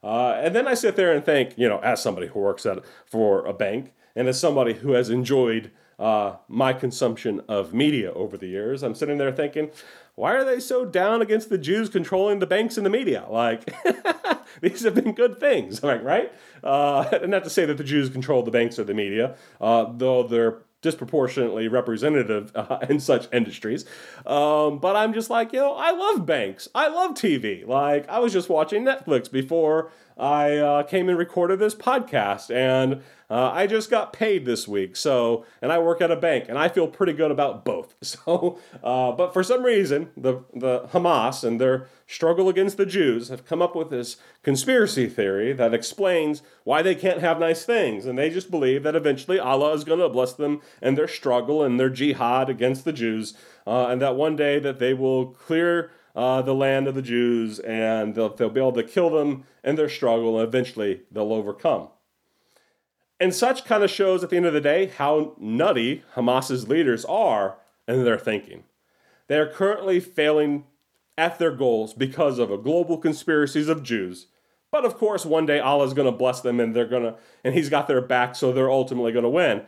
Uh, 0.03 0.33
and 0.33 0.55
then 0.55 0.67
I 0.67 0.75
sit 0.75 0.95
there 0.95 1.11
and 1.11 1.25
think, 1.25 1.57
you 1.57 1.67
know, 1.67 1.79
as 1.79 2.01
somebody 2.01 2.27
who 2.27 2.39
works 2.39 2.65
at 2.65 2.83
for 3.05 3.45
a 3.45 3.53
bank 3.53 3.93
and 4.15 4.27
as 4.27 4.39
somebody 4.39 4.73
who 4.73 4.91
has 4.91 5.09
enjoyed 5.09 5.71
uh, 5.97 6.35
my 6.47 6.73
consumption 6.73 7.41
of 7.47 7.73
media 7.73 8.11
over 8.13 8.37
the 8.37 8.47
years, 8.47 8.83
I'm 8.83 8.93
sitting 8.93 9.17
there 9.17 9.31
thinking, 9.31 9.71
why 10.15 10.33
are 10.33 10.45
they 10.45 10.59
so 10.59 10.85
down 10.85 11.21
against 11.21 11.49
the 11.49 11.57
Jews 11.57 11.89
controlling 11.89 12.39
the 12.39 12.47
banks 12.47 12.77
and 12.77 12.85
the 12.85 12.89
media? 12.89 13.25
Like, 13.29 13.73
these 14.61 14.83
have 14.83 14.95
been 14.95 15.13
good 15.13 15.39
things, 15.39 15.83
like, 15.83 16.03
right? 16.03 16.31
Uh, 16.63 17.19
not 17.27 17.43
to 17.43 17.49
say 17.49 17.65
that 17.65 17.77
the 17.77 17.83
Jews 17.83 18.09
control 18.09 18.41
the 18.41 18.51
banks 18.51 18.79
or 18.79 18.85
the 18.85 18.93
media, 18.93 19.35
uh, 19.59 19.91
though 19.93 20.23
they're 20.23 20.59
disproportionately 20.81 21.67
representative 21.67 22.51
uh, 22.55 22.77
in 22.89 22.99
such 22.99 23.27
industries. 23.33 23.85
Um, 24.25 24.79
but 24.79 24.95
I'm 24.95 25.13
just 25.13 25.29
like, 25.29 25.51
you 25.51 25.59
know, 25.59 25.73
I 25.73 25.91
love 25.91 26.25
banks. 26.25 26.69
I 26.73 26.87
love 26.87 27.11
TV. 27.11 27.67
Like, 27.67 28.07
I 28.07 28.19
was 28.19 28.31
just 28.31 28.47
watching 28.47 28.83
Netflix 28.83 29.29
before 29.29 29.91
I 30.17 30.57
uh, 30.57 30.83
came 30.83 31.09
and 31.09 31.17
recorded 31.17 31.59
this 31.59 31.75
podcast, 31.75 32.49
and 32.55 33.01
uh, 33.29 33.51
I 33.51 33.67
just 33.67 33.89
got 33.89 34.13
paid 34.13 34.45
this 34.45 34.67
week. 34.67 34.95
So, 34.95 35.45
and 35.61 35.71
I 35.71 35.79
work 35.79 36.01
at 36.01 36.11
a 36.11 36.15
bank, 36.15 36.45
and 36.47 36.57
I 36.57 36.69
feel 36.69 36.87
pretty 36.87 37.13
good 37.13 37.31
about 37.31 37.65
both. 37.65 37.95
So, 38.05 38.59
uh, 38.83 39.11
but 39.11 39.33
for 39.33 39.43
some 39.43 39.63
reason, 39.63 40.11
the 40.15 40.43
the 40.53 40.81
Hamas 40.93 41.43
and 41.43 41.59
their 41.59 41.87
struggle 42.07 42.47
against 42.47 42.77
the 42.77 42.85
Jews 42.85 43.29
have 43.29 43.45
come 43.45 43.61
up 43.61 43.75
with 43.75 43.89
this 43.89 44.17
conspiracy 44.43 45.07
theory 45.07 45.53
that 45.53 45.73
explains 45.73 46.41
why 46.63 46.81
they 46.81 46.95
can't 46.95 47.19
have 47.19 47.39
nice 47.39 47.65
things, 47.65 48.05
and 48.05 48.17
they 48.17 48.29
just 48.29 48.51
believe 48.51 48.83
that 48.83 48.95
eventually 48.95 49.39
Allah 49.39 49.73
is 49.73 49.83
going 49.83 49.99
to 49.99 50.07
bless 50.07 50.33
them 50.33 50.61
and 50.81 50.97
their 50.97 51.07
struggle 51.07 51.63
and 51.63 51.79
their 51.79 51.89
jihad 51.89 52.49
against 52.49 52.85
the 52.85 52.93
Jews, 52.93 53.33
uh, 53.65 53.87
and 53.87 54.01
that 54.01 54.15
one 54.15 54.35
day 54.35 54.59
that 54.59 54.79
they 54.79 54.93
will 54.93 55.27
clear 55.27 55.91
uh, 56.15 56.41
the 56.41 56.55
land 56.55 56.87
of 56.87 56.95
the 56.95 57.01
Jews, 57.01 57.59
and 57.59 58.15
they'll, 58.15 58.33
they'll 58.33 58.49
be 58.49 58.61
able 58.61 58.71
to 58.73 58.83
kill 58.83 59.09
them 59.09 59.43
in 59.63 59.75
their 59.75 59.89
struggle, 59.89 60.39
and 60.39 60.47
eventually 60.47 61.01
they'll 61.11 61.33
overcome. 61.33 61.89
And 63.19 63.33
such 63.33 63.65
kind 63.65 63.83
of 63.83 63.89
shows 63.89 64.23
at 64.23 64.29
the 64.29 64.37
end 64.37 64.45
of 64.45 64.53
the 64.53 64.61
day 64.61 64.87
how 64.87 65.35
nutty 65.39 66.03
Hamas's 66.15 66.67
leaders 66.67 67.05
are 67.05 67.57
in 67.87 68.03
their 68.03 68.19
thinking. 68.19 68.63
They 69.27 69.37
are 69.37 69.47
currently 69.47 69.99
failing 69.99 70.65
at 71.17 71.39
their 71.39 71.51
goals 71.51 71.93
because 71.93 72.39
of 72.39 72.51
a 72.51 72.57
global 72.57 72.97
conspiracies 72.97 73.69
of 73.69 73.83
Jews. 73.83 74.27
But 74.71 74.83
of 74.83 74.97
course, 74.97 75.25
one 75.25 75.45
day 75.45 75.59
Allah's 75.59 75.93
going 75.93 76.11
to 76.11 76.17
bless 76.17 76.41
them 76.41 76.59
and 76.59 76.75
they're 76.75 76.85
going 76.85 77.03
to 77.03 77.15
and 77.43 77.53
he's 77.53 77.69
got 77.69 77.87
their 77.87 78.01
back 78.01 78.35
so 78.35 78.51
they're 78.51 78.69
ultimately 78.69 79.13
going 79.13 79.23
to 79.23 79.29
win. 79.29 79.61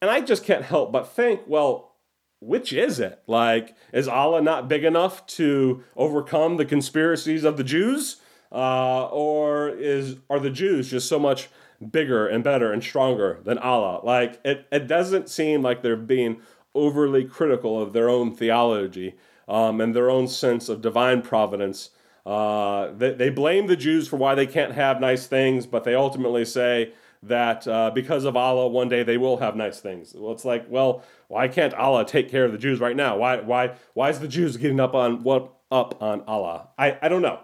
And 0.00 0.10
I 0.10 0.20
just 0.20 0.44
can't 0.44 0.64
help 0.64 0.90
but 0.90 1.08
think, 1.08 1.42
well, 1.46 1.96
which 2.40 2.72
is 2.72 3.00
it? 3.00 3.22
Like, 3.26 3.76
is 3.92 4.08
Allah 4.08 4.40
not 4.40 4.68
big 4.68 4.84
enough 4.84 5.26
to 5.26 5.82
overcome 5.96 6.56
the 6.56 6.64
conspiracies 6.64 7.44
of 7.44 7.56
the 7.56 7.64
Jews? 7.64 8.22
Uh, 8.50 9.06
or 9.06 9.68
is 9.68 10.16
are 10.30 10.40
the 10.40 10.50
Jews 10.50 10.90
just 10.90 11.08
so 11.08 11.18
much 11.18 11.48
bigger 11.90 12.26
and 12.26 12.42
better 12.42 12.72
and 12.72 12.82
stronger 12.82 13.40
than 13.44 13.58
Allah? 13.58 14.00
Like, 14.04 14.40
it, 14.44 14.66
it 14.72 14.86
doesn't 14.86 15.28
seem 15.28 15.62
like 15.62 15.82
they're 15.82 15.96
being 15.96 16.40
overly 16.74 17.24
critical 17.24 17.80
of 17.80 17.92
their 17.92 18.08
own 18.08 18.34
theology 18.34 19.16
um, 19.48 19.80
and 19.80 19.94
their 19.94 20.10
own 20.10 20.28
sense 20.28 20.68
of 20.68 20.80
divine 20.80 21.22
providence. 21.22 21.90
Uh, 22.24 22.92
they, 22.92 23.12
they 23.14 23.30
blame 23.30 23.66
the 23.66 23.76
Jews 23.76 24.08
for 24.08 24.16
why 24.16 24.34
they 24.34 24.46
can't 24.46 24.72
have 24.72 25.00
nice 25.00 25.26
things, 25.26 25.66
but 25.66 25.84
they 25.84 25.94
ultimately 25.94 26.44
say, 26.44 26.92
that 27.22 27.66
uh, 27.66 27.90
because 27.94 28.24
of 28.24 28.36
Allah, 28.36 28.68
one 28.68 28.88
day 28.88 29.02
they 29.02 29.16
will 29.16 29.38
have 29.38 29.56
nice 29.56 29.80
things. 29.80 30.14
Well, 30.14 30.32
it's 30.32 30.44
like, 30.44 30.66
well, 30.68 31.02
why 31.28 31.48
can't 31.48 31.74
Allah 31.74 32.04
take 32.04 32.30
care 32.30 32.44
of 32.44 32.52
the 32.52 32.58
Jews 32.58 32.80
right 32.80 32.96
now? 32.96 33.16
Why, 33.16 33.40
why, 33.40 33.74
why 33.94 34.10
is 34.10 34.20
the 34.20 34.28
Jews 34.28 34.56
getting 34.56 34.80
up 34.80 34.94
on 34.94 35.22
what 35.22 35.52
up 35.70 36.00
on 36.00 36.22
Allah? 36.22 36.68
I, 36.78 36.98
I 37.02 37.08
don't 37.08 37.22
know. 37.22 37.40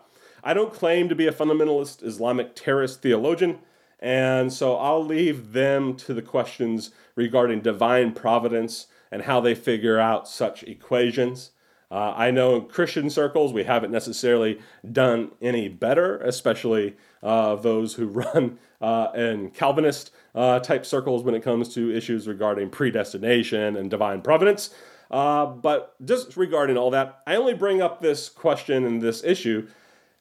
I 0.47 0.53
don't 0.53 0.75
claim 0.75 1.09
to 1.09 1.15
be 1.15 1.27
a 1.27 1.33
fundamentalist 1.33 2.05
Islamic 2.05 2.55
terrorist 2.55 3.01
theologian, 3.01 3.61
and 3.99 4.53
so 4.53 4.77
I'll 4.77 5.03
leave 5.03 5.55
them 5.55 5.97
to 5.97 6.13
the 6.13 6.21
questions 6.21 6.91
regarding 7.17 7.63
divine 7.63 8.13
providence 8.13 8.89
and 9.11 9.23
how 9.23 9.41
they 9.41 9.55
figure 9.55 9.99
out 9.99 10.29
such 10.29 10.63
equations. 10.65 11.53
Uh, 11.91 12.13
I 12.15 12.31
know 12.31 12.57
in 12.57 12.67
Christian 12.67 13.09
circles 13.09 13.55
we 13.55 13.65
haven't 13.65 13.91
necessarily 13.91 14.61
done 14.93 15.31
any 15.41 15.69
better, 15.69 16.19
especially 16.19 16.97
uh, 17.23 17.55
those 17.55 17.95
who 17.95 18.07
run 18.35 18.59
uh, 18.83 19.09
in 19.15 19.49
Calvinist 19.51 20.11
uh, 20.35 20.61
type 20.61 20.85
circles 20.85 21.23
when 21.23 21.35
it 21.35 21.43
comes 21.43 21.73
to 21.73 21.97
issues 21.97 22.29
regarding 22.29 22.69
predestination 22.69 23.77
and 23.77 23.91
divine 23.91 24.21
providence. 24.21 24.75
Uh, 25.11 25.47
but 25.47 25.95
just 26.05 26.37
regarding 26.37 26.77
all 26.77 26.91
that, 26.91 27.23
I 27.27 27.37
only 27.37 27.55
bring 27.55 27.81
up 27.81 28.03
this 28.03 28.29
question 28.29 28.85
and 28.85 29.01
this 29.01 29.25
issue 29.25 29.69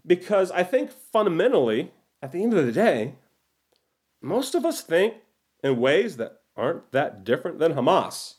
because 0.06 0.52
I 0.52 0.64
think 0.64 0.92
fundamentally, 0.92 1.92
at 2.22 2.32
the 2.32 2.44
end 2.44 2.54
of 2.54 2.66
the 2.66 2.72
day, 2.72 3.16
most 4.22 4.56
of 4.56 4.66
us 4.66 4.82
think 4.82 5.16
in 5.64 5.80
ways 5.80 6.18
that 6.18 6.42
aren't 6.56 6.92
that 6.92 7.24
different 7.24 7.60
than 7.60 7.74
Hamas. 7.74 8.36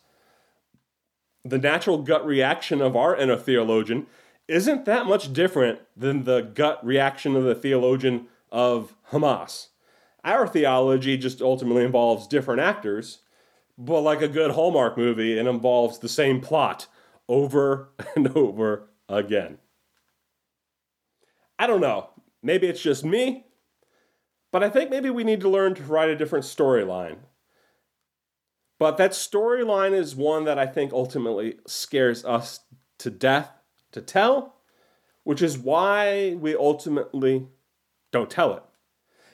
The 1.45 1.59
natural 1.59 1.99
gut 1.99 2.25
reaction 2.25 2.81
of 2.81 2.97
our 2.97 3.17
inner 3.17 3.37
theologian 3.37 4.07
isn't 4.49 4.85
that 4.85 5.07
much 5.07 5.33
different 5.33 5.81
than 5.97 6.25
the 6.25 6.41
gut 6.41 6.85
reaction 6.85 7.37
of 7.37 7.45
the 7.45 7.55
theologian 7.55 8.29
of 8.51 8.95
Hamas. 9.11 9.69
Our 10.25 10.47
theology 10.47 11.17
just 11.19 11.43
ultimately 11.43 11.85
involves 11.85 12.27
different 12.27 12.61
actors, 12.61 13.21
but 13.77 14.01
like 14.01 14.23
a 14.23 14.29
good 14.29 14.53
Hallmark 14.53 14.97
movie, 14.97 15.39
it 15.39 15.47
involves 15.47 15.99
the 15.99 16.09
same 16.09 16.41
plot 16.41 16.87
over 17.29 17.91
and 18.17 18.29
over 18.37 18.89
again. 19.09 19.59
I 21.65 21.67
don't 21.67 21.81
know. 21.81 22.11
Maybe 22.43 22.67
it's 22.67 22.83
just 22.83 23.07
me, 23.07 23.47
but 24.53 24.63
I 24.63 24.69
think 24.69 24.91
maybe 24.91 25.09
we 25.09 25.25
need 25.25 25.41
to 25.41 25.49
learn 25.49 25.75
to 25.77 25.83
write 25.83 26.11
a 26.11 26.15
different 26.15 26.45
storyline. 26.45 27.21
But 28.79 28.99
that 28.99 29.13
storyline 29.13 29.95
is 29.95 30.15
one 30.15 30.45
that 30.45 30.59
I 30.59 30.67
think 30.67 30.93
ultimately 30.93 31.57
scares 31.67 32.23
us 32.23 32.61
to 32.99 33.09
death 33.11 33.49
to 33.93 34.03
tell, 34.03 34.57
which 35.23 35.41
is 35.41 35.57
why 35.57 36.37
we 36.39 36.55
ultimately 36.55 37.47
don't 38.13 38.29
tell 38.29 38.53
it. 38.53 38.63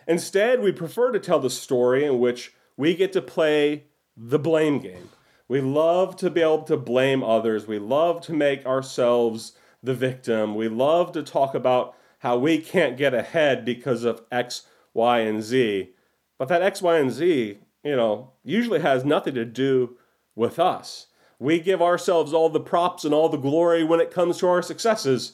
Instead, 0.06 0.62
we 0.62 0.70
prefer 0.70 1.10
to 1.10 1.18
tell 1.18 1.40
the 1.40 1.50
story 1.50 2.04
in 2.04 2.20
which 2.20 2.54
we 2.76 2.94
get 2.94 3.12
to 3.14 3.22
play 3.22 3.86
the 4.16 4.38
blame 4.38 4.78
game. 4.78 5.08
We 5.48 5.60
love 5.60 6.14
to 6.18 6.30
be 6.30 6.42
able 6.42 6.62
to 6.62 6.76
blame 6.76 7.24
others. 7.24 7.66
We 7.66 7.80
love 7.80 8.20
to 8.26 8.32
make 8.32 8.64
ourselves 8.66 9.54
the 9.82 9.94
victim. 9.94 10.54
We 10.54 10.68
love 10.68 11.10
to 11.14 11.24
talk 11.24 11.56
about 11.56 11.96
how 12.20 12.36
we 12.38 12.58
can't 12.58 12.96
get 12.96 13.12
ahead 13.14 13.64
because 13.64 14.04
of 14.04 14.22
X, 14.30 14.62
Y, 14.94 15.18
and 15.20 15.42
Z. 15.42 15.90
But 16.38 16.48
that 16.48 16.62
X, 16.62 16.80
Y, 16.80 16.98
and 16.98 17.10
Z, 17.10 17.58
you 17.82 17.96
know, 17.96 18.32
usually 18.44 18.80
has 18.80 19.04
nothing 19.04 19.34
to 19.34 19.44
do 19.44 19.96
with 20.34 20.58
us. 20.58 21.08
We 21.38 21.58
give 21.60 21.80
ourselves 21.80 22.32
all 22.32 22.50
the 22.50 22.60
props 22.60 23.04
and 23.04 23.14
all 23.14 23.28
the 23.30 23.38
glory 23.38 23.82
when 23.82 24.00
it 24.00 24.10
comes 24.10 24.38
to 24.38 24.48
our 24.48 24.62
successes, 24.62 25.32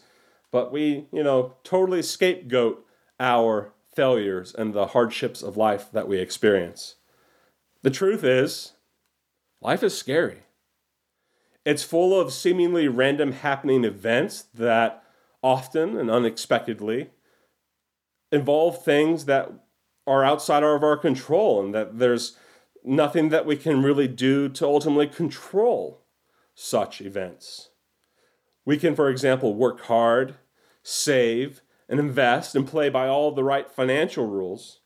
but 0.53 0.72
we, 0.72 1.07
you 1.12 1.25
know, 1.25 1.57
totally 1.64 2.03
scapegoat 2.03 2.87
our 3.18 3.72
failures 3.94 4.55
and 4.57 4.72
the 4.72 4.88
hardships 4.88 5.42
of 5.42 5.57
life 5.57 5.90
that 5.92 6.07
we 6.07 6.18
experience. 6.18 6.96
The 7.83 7.90
truth 7.90 8.22
is, 8.22 8.72
life 9.61 9.83
is 9.83 9.99
scary. 9.99 10.42
It's 11.64 11.83
full 11.83 12.18
of 12.18 12.33
seemingly 12.33 12.87
random 12.87 13.33
happening 13.33 13.85
events 13.85 14.44
that 14.55 15.03
often 15.42 15.96
and 15.96 16.11
unexpectedly 16.11 17.11
involve 18.33 18.85
things 18.85 19.27
that 19.27 19.51
are 20.07 20.25
outside 20.25 20.62
of 20.62 20.83
our 20.83 20.96
control 20.96 21.64
and 21.64 21.75
that 21.75 21.99
there's 21.99 22.37
nothing 22.85 23.29
that 23.31 23.46
we 23.46 23.57
can 23.57 23.83
really 23.83 24.09
do 24.09 24.49
to 24.49 24.64
ultimately 24.64 25.09
control 25.09 26.03
such 26.55 27.01
events. 27.01 27.70
We 28.64 28.79
can, 28.79 28.94
for 28.94 29.11
example, 29.11 29.55
work 29.55 29.83
hard, 29.83 30.37
save, 30.83 31.62
and 31.88 32.01
invest 32.01 32.55
and 32.55 32.66
play 32.66 32.88
by 32.88 33.09
all 33.09 33.33
the 33.33 33.44
right 33.44 33.70
financial 33.70 34.27
rules, 34.27 34.81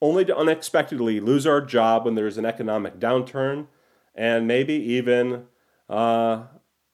only 0.00 0.24
to 0.24 0.36
unexpectedly 0.36 1.20
lose 1.20 1.46
our 1.46 1.60
job 1.60 2.04
when 2.04 2.14
there's 2.14 2.38
an 2.38 2.44
economic 2.44 2.98
downturn, 2.98 3.66
and 4.14 4.46
maybe 4.46 4.74
even 4.74 5.46
uh, 5.88 6.44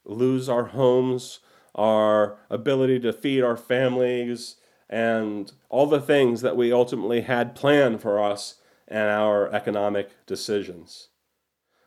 lose 0.05 0.49
our 0.49 0.67
homes, 0.67 1.41
our 1.75 2.39
ability 2.51 3.01
to 3.01 3.13
feed 3.13 3.43
our 3.43 3.57
families, 3.57 4.57
and 4.89 5.53
all 5.69 5.87
the 5.87 6.01
things 6.01 6.41
that 6.41 6.57
we 6.57 6.73
ultimately 6.73 7.21
had 7.23 7.55
planned 7.55 8.01
for 8.01 8.23
us 8.23 8.57
and 8.87 9.11
our 9.11 9.53
economic 9.53 10.11
decisions. 10.27 11.09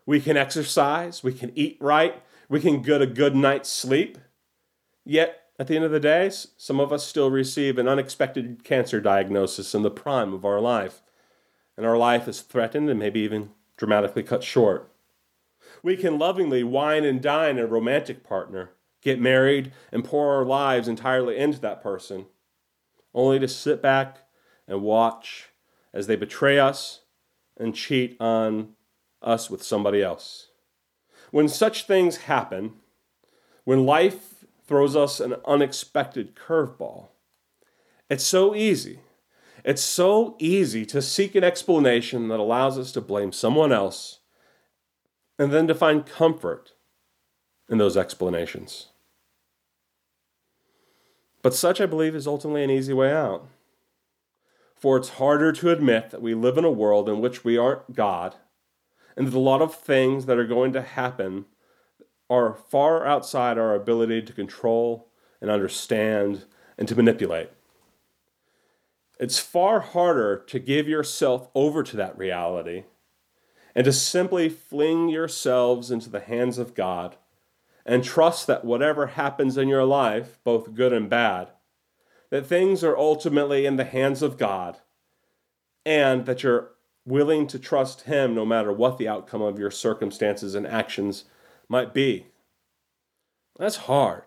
We 0.06 0.20
can 0.20 0.38
exercise, 0.38 1.24
we 1.24 1.34
can 1.34 1.52
eat 1.56 1.78
right, 1.80 2.22
we 2.48 2.60
can 2.60 2.82
get 2.82 3.02
a 3.02 3.08
good 3.08 3.36
night's 3.36 3.70
sleep. 3.70 4.18
Yet, 5.04 5.38
at 5.58 5.68
the 5.68 5.76
end 5.76 5.86
of 5.86 5.92
the 5.92 6.00
day, 6.00 6.30
some 6.58 6.80
of 6.80 6.92
us 6.92 7.06
still 7.06 7.32
receive 7.32 7.78
an 7.78 7.88
unexpected 7.88 8.64
cancer 8.64 9.00
diagnosis 9.00 9.74
in 9.74 9.84
the 9.84 9.92
prime 9.92 10.34
of 10.34 10.46
our 10.46 10.60
life, 10.60 11.02
and 11.78 11.86
our 11.86 11.98
life 11.98 12.28
is 12.28 12.42
threatened 12.42 12.90
and 12.90 13.00
maybe 13.00 13.22
even 13.22 13.52
dramatically 13.78 14.24
cut 14.24 14.44
short. 14.44 14.92
We 15.82 15.98
can 15.98 16.20
lovingly 16.20 16.64
wine 16.64 17.04
and 17.04 17.22
dine 17.22 17.58
a 17.58 17.66
romantic 17.66 18.24
partner, 18.24 18.72
get 19.02 19.20
married, 19.20 19.72
and 19.92 20.04
pour 20.04 20.36
our 20.36 20.46
lives 20.46 20.88
entirely 20.88 21.38
into 21.38 21.60
that 21.60 21.82
person, 21.82 22.26
only 23.14 23.40
to 23.40 23.48
sit 23.48 23.82
back 23.82 24.20
and 24.68 24.82
watch 24.82 25.50
as 25.94 26.08
they 26.08 26.16
betray 26.16 26.60
us 26.60 27.02
and 27.58 27.76
cheat 27.76 28.16
on 28.20 28.70
us 29.22 29.50
with 29.50 29.64
somebody 29.64 30.02
else. 30.02 30.48
When 31.32 31.48
such 31.48 31.86
things 31.86 32.18
happen, 32.18 32.74
when 33.64 33.86
life 33.86 34.46
throws 34.66 34.96
us 34.96 35.20
an 35.20 35.36
unexpected 35.46 36.36
curveball, 36.36 37.10
it's 38.10 38.24
so 38.24 38.56
easy. 38.56 39.00
It's 39.64 39.82
so 39.82 40.36
easy 40.40 40.86
to 40.88 41.02
seek 41.02 41.36
an 41.36 41.44
explanation 41.44 42.28
that 42.30 42.40
allows 42.40 42.78
us 42.78 42.92
to 42.94 43.02
blame 43.02 43.32
someone 43.32 43.72
else 43.72 44.20
and 45.38 45.52
then 45.52 45.68
to 45.68 45.76
find 45.76 46.06
comfort 46.06 46.74
in 47.72 47.78
those 47.78 47.98
explanations. 47.98 48.88
But 51.42 51.56
such, 51.56 51.82
I 51.82 51.88
believe, 51.88 52.14
is 52.14 52.28
ultimately 52.28 52.64
an 52.64 52.70
easy 52.70 52.94
way 52.94 53.12
out. 53.12 53.48
For 54.76 54.98
it's 54.98 55.10
harder 55.10 55.52
to 55.54 55.72
admit 55.72 56.10
that 56.10 56.22
we 56.22 56.36
live 56.36 56.58
in 56.58 56.66
a 56.66 56.72
world 56.72 57.08
in 57.08 57.22
which 57.22 57.44
we 57.44 57.58
aren't 57.58 57.96
God, 57.96 58.36
and 59.16 59.26
that 59.26 59.34
a 59.34 59.40
lot 59.40 59.62
of 59.62 59.74
things 59.74 60.26
that 60.26 60.38
are 60.38 60.46
going 60.46 60.74
to 60.74 60.82
happen 60.82 61.46
are 62.30 62.54
far 62.54 63.06
outside 63.06 63.58
our 63.58 63.74
ability 63.74 64.22
to 64.24 64.34
control 64.34 65.08
and 65.40 65.50
understand 65.50 66.46
and 66.78 66.88
to 66.88 66.96
manipulate. 66.96 67.50
It's 69.20 69.40
far 69.40 69.80
harder 69.80 70.44
to 70.48 70.60
give 70.60 70.88
yourself 70.88 71.48
over 71.56 71.84
to 71.84 71.96
that 71.98 72.18
reality 72.18 72.84
and 73.76 73.86
to 73.86 73.94
simply 73.94 74.50
fling 74.50 75.10
yourselves 75.10 75.92
into 75.92 76.10
the 76.10 76.20
hands 76.20 76.58
of 76.58 76.74
God 76.74 77.16
and 77.86 78.04
trust 78.04 78.48
that 78.48 78.66
whatever 78.66 79.08
happens 79.08 79.58
in 79.58 79.68
your 79.68 79.86
life, 79.86 80.40
both 80.44 80.74
good 80.74 80.94
and 80.94 81.10
bad, 81.10 81.50
that 82.30 82.46
things 82.46 82.84
are 82.84 82.98
ultimately 82.98 83.66
in 83.66 83.76
the 83.76 83.84
hands 83.84 84.22
of 84.22 84.38
God 84.38 84.78
and 85.86 86.26
that 86.26 86.44
you're 86.44 86.72
willing 87.06 87.48
to 87.48 87.60
trust 87.60 88.02
Him 88.02 88.36
no 88.36 88.46
matter 88.46 88.72
what 88.72 88.98
the 88.98 89.08
outcome 89.08 89.42
of 89.42 89.60
your 89.60 89.72
circumstances 89.72 90.56
and 90.56 90.68
actions 90.68 91.26
might 91.68 91.94
be. 91.94 92.28
That's 93.58 93.78
hard. 93.78 94.24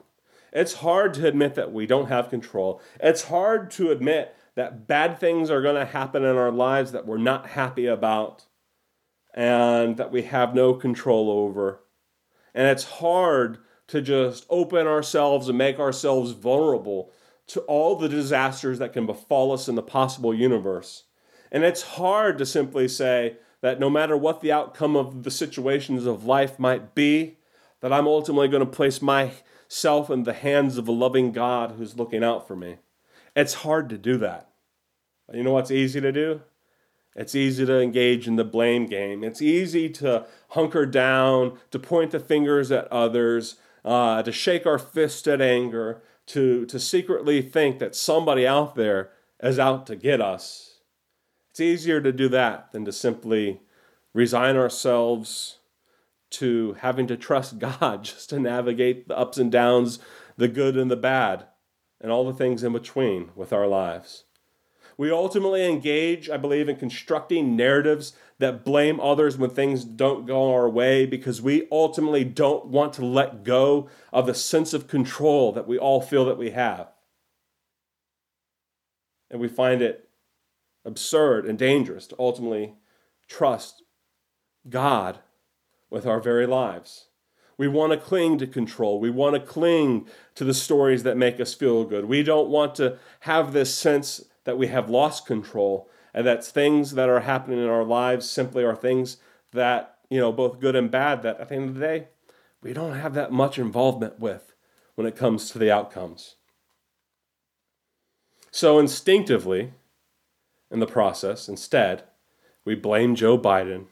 It's 0.53 0.75
hard 0.75 1.15
to 1.15 1.27
admit 1.27 1.55
that 1.55 1.73
we 1.73 1.87
don't 1.87 2.09
have 2.09 2.31
control. 2.31 2.81
It's 3.01 3.25
hard 3.25 3.71
to 3.73 3.91
admit 3.91 4.37
that 4.55 4.87
bad 4.87 5.19
things 5.19 5.51
are 5.51 5.63
going 5.63 5.75
to 5.75 5.85
happen 5.85 6.25
in 6.25 6.37
our 6.37 6.53
lives 6.53 6.93
that 6.93 7.07
we're 7.07 7.19
not 7.19 7.51
happy 7.51 7.87
about 7.87 8.45
and 9.35 9.97
that 9.97 10.13
we 10.13 10.23
have 10.23 10.55
no 10.55 10.75
control 10.75 11.29
over. 11.31 11.81
And 12.55 12.69
it's 12.69 12.85
hard 12.85 13.59
to 13.89 14.01
just 14.01 14.47
open 14.49 14.87
ourselves 14.87 15.49
and 15.49 15.59
make 15.59 15.79
ourselves 15.79 16.33
vulnerable 16.33 17.13
to 17.49 17.61
all 17.63 17.97
the 17.97 18.09
disasters 18.09 18.79
that 18.79 18.93
can 18.93 19.07
befall 19.07 19.53
us 19.53 19.69
in 19.69 19.75
the 19.75 19.83
possible 19.83 20.33
universe. 20.33 21.05
And 21.53 21.65
it's 21.65 21.83
hard 21.83 22.39
to 22.39 22.47
simply 22.47 22.89
say 22.89 23.37
that 23.61 23.81
no 23.81 23.91
matter 23.91 24.17
what 24.17 24.41
the 24.41 24.53
outcome 24.53 24.97
of 24.97 25.23
the 25.23 25.31
situations 25.31 26.07
of 26.07 26.25
life 26.25 26.59
might 26.59 26.95
be, 26.95 27.39
that 27.81 27.93
I'm 27.93 28.07
ultimately 28.07 28.49
going 28.49 28.65
to 28.65 28.71
place 28.71 29.03
myself 29.03 30.09
in 30.11 30.23
the 30.23 30.33
hands 30.33 30.79
of 30.79 30.89
a 30.89 30.93
loving 30.93 31.33
God 31.33 31.73
who's 31.73 31.97
looking 31.97 32.25
out 32.25 32.49
for 32.49 32.57
me. 32.57 32.79
It's 33.37 33.55
hard 33.55 33.89
to 33.91 33.99
do 33.99 34.17
that. 34.19 34.51
You 35.33 35.43
know 35.43 35.53
what's 35.53 35.71
easy 35.71 36.01
to 36.01 36.13
do? 36.13 36.43
It's 37.17 37.35
easy 37.35 37.65
to 37.65 37.81
engage 37.81 38.27
in 38.27 38.37
the 38.37 38.45
blame 38.45 38.87
game. 38.87 39.23
It's 39.23 39.41
easy 39.41 39.89
to 39.91 40.27
hunker 40.51 40.85
down, 40.85 41.59
to 41.71 41.79
point 41.79 42.11
the 42.11 42.19
fingers 42.19 42.73
at 42.73 42.91
others, 42.91 43.57
uh, 43.85 44.23
to 44.23 44.33
shake 44.33 44.67
our 44.67 44.79
fist 44.79 45.29
at 45.29 45.41
anger, 45.41 46.03
to, 46.27 46.67
to 46.67 46.81
secretly 46.81 47.43
think 47.43 47.79
that 47.79 47.95
somebody 47.95 48.47
out 48.47 48.75
there 48.75 49.11
is 49.43 49.59
out 49.59 49.87
to 49.87 49.97
get 49.97 50.21
us. 50.21 50.79
It's 51.51 51.61
easier 51.61 52.01
to 52.01 52.13
do 52.13 52.29
that 52.31 52.73
than 52.73 52.85
to 52.85 52.93
simply 52.93 53.61
resign 54.13 54.57
ourselves 54.57 55.59
to 56.31 56.77
having 56.81 57.07
to 57.07 57.17
trust 57.17 57.59
God 57.61 58.05
just 58.05 58.31
to 58.31 58.41
navigate 58.41 59.07
the 59.07 59.17
ups 59.17 59.39
and 59.39 59.53
downs, 59.53 59.99
the 60.37 60.49
good 60.49 60.77
and 60.77 60.91
the 60.91 60.97
bad, 60.97 61.47
and 62.01 62.11
all 62.11 62.27
the 62.27 62.37
things 62.37 62.65
in 62.65 62.73
between 62.73 63.31
with 63.37 63.53
our 63.53 63.69
lives. 63.69 64.24
We 64.97 65.11
ultimately 65.11 65.65
engage, 65.67 66.31
I 66.31 66.37
believe, 66.37 66.69
in 66.69 66.77
constructing 66.77 67.57
narratives 67.57 68.13
that 68.39 68.65
blame 68.65 69.01
others 69.01 69.37
when 69.37 69.51
things 69.51 69.85
don't 69.85 70.27
go 70.27 70.53
our 70.53 70.69
way 70.69 71.07
because 71.07 71.43
we 71.43 71.67
ultimately 71.71 72.25
don't 72.25 72.67
want 72.67 72.93
to 72.95 73.05
let 73.05 73.45
go 73.45 73.89
of 74.13 74.27
the 74.27 74.35
sense 74.35 74.73
of 74.73 74.89
control 74.89 75.53
that 75.53 75.67
we 75.67 75.79
all 75.79 76.01
feel 76.01 76.25
that 76.27 76.39
we 76.39 76.51
have. 76.51 76.89
And 79.31 79.41
we 79.41 79.49
find 79.49 79.83
it 79.83 80.09
absurd 80.85 81.47
and 81.47 81.59
dangerous 81.59 82.07
to 82.09 82.17
ultimately 82.19 82.75
trust 83.27 83.83
God 84.69 85.19
with 85.91 86.07
our 86.07 86.21
very 86.21 86.47
lives. 86.47 87.07
We 87.57 87.69
want 87.69 87.93
to 87.93 87.99
cling 87.99 88.39
to 88.39 88.47
control. 88.47 88.99
We 88.99 89.11
want 89.11 89.35
to 89.35 89.41
cling 89.41 90.09
to 90.35 90.45
the 90.45 90.55
stories 90.55 91.05
that 91.05 91.17
make 91.17 91.41
us 91.41 91.55
feel 91.55 91.85
good. 91.85 92.07
We 92.07 92.23
don't 92.23 92.49
want 92.49 92.75
to 92.77 92.99
have 93.21 93.53
this 93.53 93.75
sense 93.75 94.25
that 94.45 94.59
we 94.59 94.69
have 94.69 94.91
lost 94.91 95.27
control 95.27 95.89
and 96.13 96.27
that 96.27 96.45
things 96.45 96.93
that 96.93 97.09
are 97.09 97.21
happening 97.21 97.59
in 97.59 97.69
our 97.69 97.85
lives 97.85 98.31
simply 98.31 98.65
are 98.65 98.77
things 98.77 99.17
that, 99.53 99.99
you 100.09 100.21
know, 100.21 100.33
both 100.33 100.61
good 100.61 100.77
and 100.77 100.91
bad, 100.91 101.23
that 101.23 101.41
at 101.41 101.49
the 101.49 101.55
end 101.57 101.71
of 101.71 101.75
the 101.75 101.81
day, 101.81 102.09
we 102.63 102.73
don't 102.73 102.95
have 102.95 103.15
that 103.15 103.33
much 103.33 103.59
involvement 103.59 104.19
with 104.19 104.55
when 104.95 105.07
it 105.07 105.17
comes 105.17 105.51
to 105.51 105.59
the 105.59 105.71
outcomes. 105.71 106.37
So 108.51 108.79
instinctively, 108.79 109.73
in 110.71 110.79
the 110.79 110.87
process, 110.87 111.49
instead, 111.49 112.05
we 112.65 112.75
blame 112.75 113.15
Joe 113.15 113.37
Biden, 113.39 113.87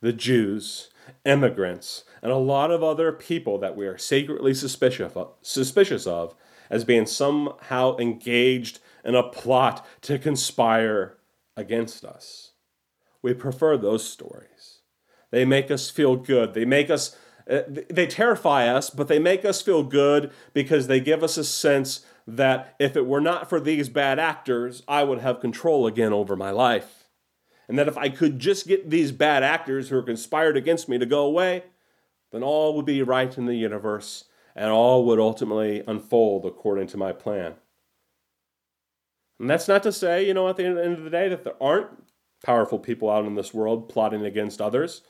the 0.00 0.12
Jews, 0.12 0.90
immigrants, 1.24 2.04
and 2.22 2.32
a 2.32 2.36
lot 2.36 2.70
of 2.70 2.82
other 2.82 3.12
people 3.12 3.58
that 3.58 3.76
we 3.76 3.86
are 3.86 3.98
secretly 3.98 4.54
suspicious 4.54 5.12
of, 5.14 5.34
suspicious 5.42 6.06
of 6.06 6.34
as 6.70 6.84
being 6.84 7.06
somehow 7.06 7.96
engaged 7.98 8.80
in 9.04 9.14
a 9.14 9.22
plot 9.22 9.86
to 10.02 10.18
conspire 10.18 11.18
against 11.56 12.04
us. 12.04 12.52
We 13.22 13.34
prefer 13.34 13.76
those 13.76 14.06
stories. 14.06 14.80
They 15.30 15.44
make 15.44 15.70
us 15.70 15.90
feel 15.90 16.16
good. 16.16 16.54
They 16.54 16.64
make 16.64 16.90
us 16.90 17.16
uh, 17.50 17.62
they 17.66 18.06
terrify 18.06 18.68
us, 18.68 18.90
but 18.90 19.08
they 19.08 19.18
make 19.18 19.44
us 19.44 19.60
feel 19.60 19.82
good 19.82 20.30
because 20.52 20.86
they 20.86 21.00
give 21.00 21.24
us 21.24 21.36
a 21.36 21.42
sense 21.42 22.04
that 22.26 22.76
if 22.78 22.96
it 22.96 23.06
were 23.06 23.20
not 23.20 23.48
for 23.48 23.58
these 23.58 23.88
bad 23.88 24.20
actors, 24.20 24.82
I 24.86 25.02
would 25.02 25.18
have 25.18 25.40
control 25.40 25.86
again 25.86 26.12
over 26.12 26.36
my 26.36 26.50
life. 26.50 27.08
And 27.68 27.78
that 27.78 27.88
if 27.88 27.98
I 27.98 28.08
could 28.08 28.38
just 28.38 28.68
get 28.68 28.90
these 28.90 29.10
bad 29.10 29.42
actors 29.42 29.88
who 29.88 29.96
are 29.96 30.02
conspired 30.02 30.56
against 30.56 30.88
me 30.88 30.98
to 30.98 31.06
go 31.06 31.24
away, 31.24 31.64
then 32.30 32.42
all 32.42 32.76
would 32.76 32.86
be 32.86 33.02
right 33.02 33.36
in 33.36 33.46
the 33.46 33.56
universe 33.56 34.24
and 34.54 34.70
all 34.70 35.04
would 35.06 35.18
ultimately 35.18 35.82
unfold 35.86 36.44
according 36.44 36.86
to 36.88 36.96
my 36.96 37.12
plan. 37.12 37.54
And 39.40 39.48
that's 39.48 39.68
not 39.68 39.82
to 39.84 39.92
say, 39.92 40.26
you 40.26 40.34
know, 40.34 40.48
at 40.48 40.56
the 40.58 40.66
end 40.66 40.78
of 40.78 41.02
the 41.02 41.10
day, 41.10 41.28
that 41.30 41.44
there 41.44 41.60
aren't 41.62 41.88
powerful 42.44 42.78
people 42.78 43.08
out 43.08 43.24
in 43.24 43.34
this 43.34 43.54
world 43.54 43.88
plotting 43.88 44.24
against 44.24 44.60
others. 44.60 45.00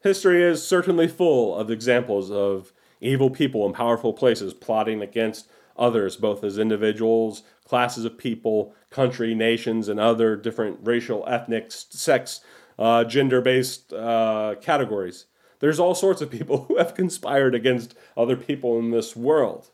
History 0.00 0.42
is 0.42 0.66
certainly 0.66 1.08
full 1.08 1.56
of 1.56 1.70
examples 1.70 2.30
of 2.30 2.72
evil 3.00 3.30
people 3.30 3.66
in 3.66 3.72
powerful 3.72 4.12
places 4.12 4.54
plotting 4.54 5.02
against 5.02 5.48
others, 5.76 6.16
both 6.16 6.44
as 6.44 6.56
individuals, 6.56 7.42
classes 7.64 8.04
of 8.04 8.16
people, 8.16 8.74
country, 8.90 9.34
nations, 9.34 9.88
and 9.88 9.98
other 9.98 10.36
different 10.36 10.78
racial, 10.82 11.24
ethnic, 11.26 11.72
sex 11.72 12.42
uh, 12.78 13.02
gender 13.02 13.40
based 13.40 13.92
uh, 13.92 14.54
categories. 14.60 15.26
There's 15.58 15.80
all 15.80 15.96
sorts 15.96 16.20
of 16.20 16.30
people 16.30 16.64
who 16.68 16.76
have 16.78 16.94
conspired 16.94 17.56
against 17.56 17.96
other 18.16 18.36
people 18.36 18.78
in 18.78 18.92
this 18.92 19.16
world 19.16 19.70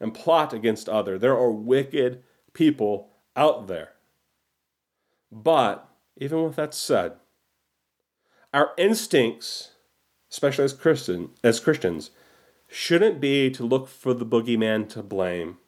and 0.00 0.12
plot 0.12 0.52
against 0.52 0.86
other. 0.86 1.18
There 1.18 1.36
are 1.36 1.50
wicked 1.50 2.22
people 2.52 3.07
out 3.38 3.68
there. 3.68 3.90
But 5.30 5.88
even 6.16 6.42
with 6.42 6.56
that 6.56 6.74
said, 6.74 7.12
our 8.52 8.72
instincts, 8.76 9.72
especially 10.30 10.64
as 10.64 10.72
Christian 10.72 11.30
as 11.44 11.60
Christians, 11.60 12.10
shouldn't 12.66 13.20
be 13.20 13.50
to 13.50 13.64
look 13.64 13.88
for 13.88 14.12
the 14.12 14.26
boogeyman 14.26 14.88
to 14.90 15.02
blame. 15.02 15.58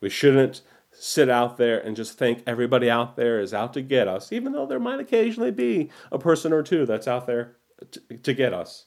We 0.00 0.08
shouldn't 0.08 0.62
sit 0.90 1.28
out 1.28 1.56
there 1.56 1.78
and 1.78 1.96
just 1.96 2.18
think 2.18 2.42
everybody 2.46 2.90
out 2.90 3.16
there 3.16 3.38
is 3.38 3.54
out 3.54 3.72
to 3.74 3.82
get 3.82 4.08
us, 4.08 4.32
even 4.32 4.52
though 4.52 4.66
there 4.66 4.80
might 4.80 5.00
occasionally 5.00 5.50
be 5.50 5.90
a 6.10 6.18
person 6.18 6.52
or 6.52 6.62
two 6.62 6.86
that's 6.86 7.08
out 7.08 7.26
there 7.26 7.56
to, 7.90 8.00
to 8.18 8.34
get 8.34 8.52
us. 8.52 8.86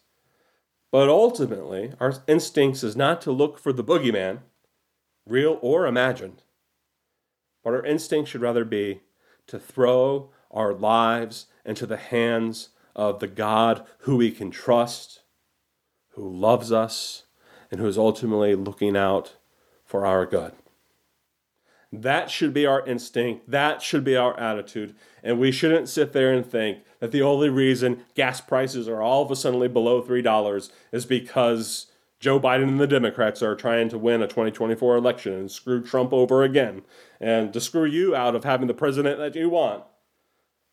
But 0.91 1.09
ultimately, 1.09 1.93
our 1.99 2.13
instincts 2.27 2.83
is 2.83 2.95
not 2.95 3.21
to 3.21 3.31
look 3.31 3.59
for 3.59 3.73
the 3.73 3.83
boogeyman, 3.83 4.39
real 5.25 5.59
or 5.61 5.87
imagined, 5.87 6.43
but 7.65 7.73
our 7.73 7.83
instinct 7.83 8.29
should 8.29 8.41
rather 8.41 8.63
be 8.63 9.01
to 9.47 9.59
throw 9.59 10.29
our 10.51 10.71
lives 10.71 11.47
into 11.65 11.87
the 11.87 11.97
hands 11.97 12.69
of 12.95 13.19
the 13.19 13.27
God 13.27 13.85
who 14.01 14.17
we 14.17 14.29
can 14.31 14.51
trust, 14.51 15.23
who 16.11 16.29
loves 16.29 16.71
us, 16.71 17.23
and 17.71 17.81
who 17.81 17.87
is 17.87 17.97
ultimately 17.97 18.53
looking 18.53 18.95
out 18.95 19.37
for 19.83 20.05
our 20.05 20.27
good. 20.27 20.53
That 21.91 22.29
should 22.29 22.53
be 22.53 22.67
our 22.67 22.85
instinct. 22.85 23.49
That 23.49 23.81
should 23.81 24.03
be 24.03 24.15
our 24.15 24.39
attitude. 24.39 24.93
And 25.23 25.39
we 25.39 25.51
shouldn't 25.51 25.89
sit 25.89 26.13
there 26.13 26.31
and 26.31 26.45
think 26.45 26.83
that 26.99 27.11
the 27.11 27.23
only 27.23 27.49
reason 27.49 28.03
gas 28.13 28.41
prices 28.41 28.87
are 28.87 29.01
all 29.01 29.23
of 29.23 29.31
a 29.31 29.35
sudden 29.35 29.73
below 29.73 30.03
$3 30.03 30.71
is 30.91 31.05
because 31.07 31.87
Joe 32.25 32.39
Biden 32.39 32.69
and 32.69 32.79
the 32.79 32.87
Democrats 32.87 33.43
are 33.43 33.55
trying 33.55 33.87
to 33.89 33.99
win 33.99 34.23
a 34.23 34.27
2024 34.27 34.95
election 34.95 35.33
and 35.33 35.51
screw 35.51 35.83
Trump 35.83 36.11
over 36.11 36.41
again 36.41 36.81
and 37.21 37.53
to 37.53 37.61
screw 37.61 37.85
you 37.85 38.15
out 38.15 38.33
of 38.33 38.43
having 38.43 38.65
the 38.65 38.73
president 38.73 39.19
that 39.19 39.35
you 39.35 39.47
want. 39.47 39.83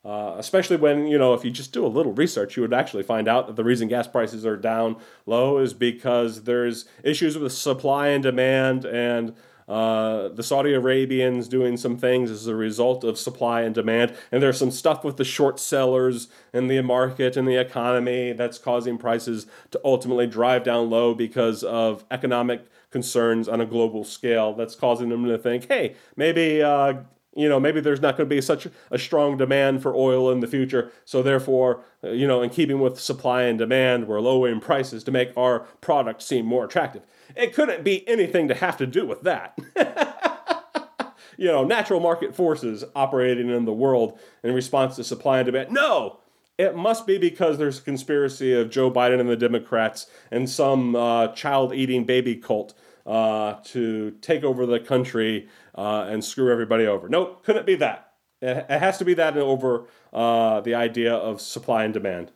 Uh, 0.03 0.35
especially 0.39 0.79
when, 0.79 1.07
you 1.07 1.19
know, 1.19 1.35
if 1.35 1.45
you 1.45 1.51
just 1.51 1.75
do 1.75 1.85
a 1.85 1.89
little 1.89 2.15
research, 2.15 2.57
you 2.57 2.63
would 2.63 2.73
actually 2.73 3.03
find 3.03 3.29
out 3.29 3.49
that 3.49 3.57
the 3.57 3.65
reason 3.65 3.87
gas 3.87 4.09
prices 4.09 4.47
are 4.47 4.57
down 4.57 4.97
low 5.27 5.59
is 5.59 5.75
because 5.75 6.45
there's 6.45 6.87
issues 7.05 7.37
with 7.37 7.53
supply 7.53 8.09
and 8.09 8.23
demand 8.23 8.87
and 8.87 9.35
uh, 9.69 10.29
the 10.29 10.43
Saudi 10.43 10.73
Arabians 10.73 11.49
doing 11.49 11.77
some 11.77 11.97
things 11.97 12.31
as 12.31 12.47
a 12.47 12.55
result 12.55 13.05
of 13.05 13.19
supply 13.19 13.63
and 13.63 13.75
demand, 13.75 14.15
and 14.31 14.43
there's 14.43 14.59
some 14.59 14.71
stuff 14.71 15.05
with 15.05 15.17
the 15.17 15.25
short 15.25 15.59
sellers 15.59 16.29
and 16.53 16.71
the 16.71 16.81
market 16.83 17.37
and 17.37 17.47
the 17.47 17.57
economy 17.57 18.33
that's 18.33 18.59
causing 18.59 18.99
prices 18.99 19.47
to 19.71 19.81
ultimately 19.85 20.27
drive 20.27 20.65
down 20.65 20.91
low 20.91 21.15
because 21.15 21.63
of 21.63 22.05
economic 22.11 22.67
concerns 22.91 23.49
on 23.49 23.61
a 23.61 23.67
global 23.67 24.05
scale. 24.05 24.55
That's 24.55 24.75
causing 24.75 25.09
them 25.09 25.25
to 25.27 25.39
think, 25.39 25.69
hey, 25.69 25.97
maybe. 26.17 26.63
Uh, 26.63 26.95
you 27.35 27.49
know, 27.49 27.59
maybe 27.59 27.81
there's 27.81 28.01
not 28.01 28.17
going 28.17 28.29
to 28.29 28.35
be 28.35 28.41
such 28.41 28.69
a 28.91 28.99
strong 28.99 29.37
demand 29.37 29.83
for 29.83 29.95
oil 29.95 30.31
in 30.31 30.41
the 30.41 30.47
future. 30.47 30.93
So, 31.05 31.23
therefore, 31.23 31.83
uh, 32.05 32.11
you 32.11 32.27
know, 32.27 32.43
in 32.43 32.51
keeping 32.51 32.81
with 32.81 33.01
supply 33.01 33.43
and 33.43 33.59
demand, 33.59 34.07
we're 34.07 34.21
lowering 34.21 34.61
prices 34.61 35.03
to 35.05 35.11
make 35.11 35.37
our 35.37 35.61
product 35.81 36.23
seem 36.23 36.45
more 36.45 36.65
attractive. 36.65 37.03
It 37.35 37.55
couldn't 37.55 37.85
be 37.85 38.07
anything 38.09 38.49
to 38.49 38.55
have 38.55 38.77
to 38.79 38.87
do 38.87 39.07
with 39.07 39.23
that. 39.23 39.59
you 41.39 41.47
know, 41.47 41.65
natural 41.65 42.01
market 42.01 42.35
forces 42.35 42.85
operating 42.95 43.49
in 43.49 43.65
the 43.65 43.73
world 43.73 44.19
in 44.43 44.53
response 44.55 44.97
to 44.97 45.05
supply 45.05 45.39
and 45.39 45.47
demand. 45.47 45.71
No, 45.71 46.19
it 46.59 46.77
must 46.77 47.07
be 47.07 47.17
because 47.19 47.57
there's 47.57 47.79
a 47.79 47.83
conspiracy 47.83 48.53
of 48.53 48.71
Joe 48.71 48.91
Biden 48.91 49.21
and 49.21 49.29
the 49.29 49.37
Democrats 49.37 50.07
and 50.31 50.49
some 50.49 50.95
uh, 50.95 51.29
child 51.29 51.73
eating 51.73 52.05
baby 52.05 52.37
cult 52.37 52.75
uh, 53.07 53.55
to 53.65 54.13
take 54.21 54.45
over 54.45 54.67
the 54.67 54.79
country 54.79 55.49
uh, 55.75 56.07
and 56.09 56.25
screw 56.25 56.51
everybody 56.51 56.87
over. 56.87 57.09
Nope, 57.09 57.45
couldn't 57.45 57.67
be 57.67 57.77
that. 57.77 58.13
It, 58.41 58.69
has 58.69 58.99
to 58.99 59.05
be 59.05 59.15
that 59.15 59.37
over 59.37 59.87
uh, 60.13 60.61
the 60.61 60.75
idea 60.75 61.15
of 61.15 61.41
supply 61.41 61.85
and 61.85 61.95
demand. 61.95 62.33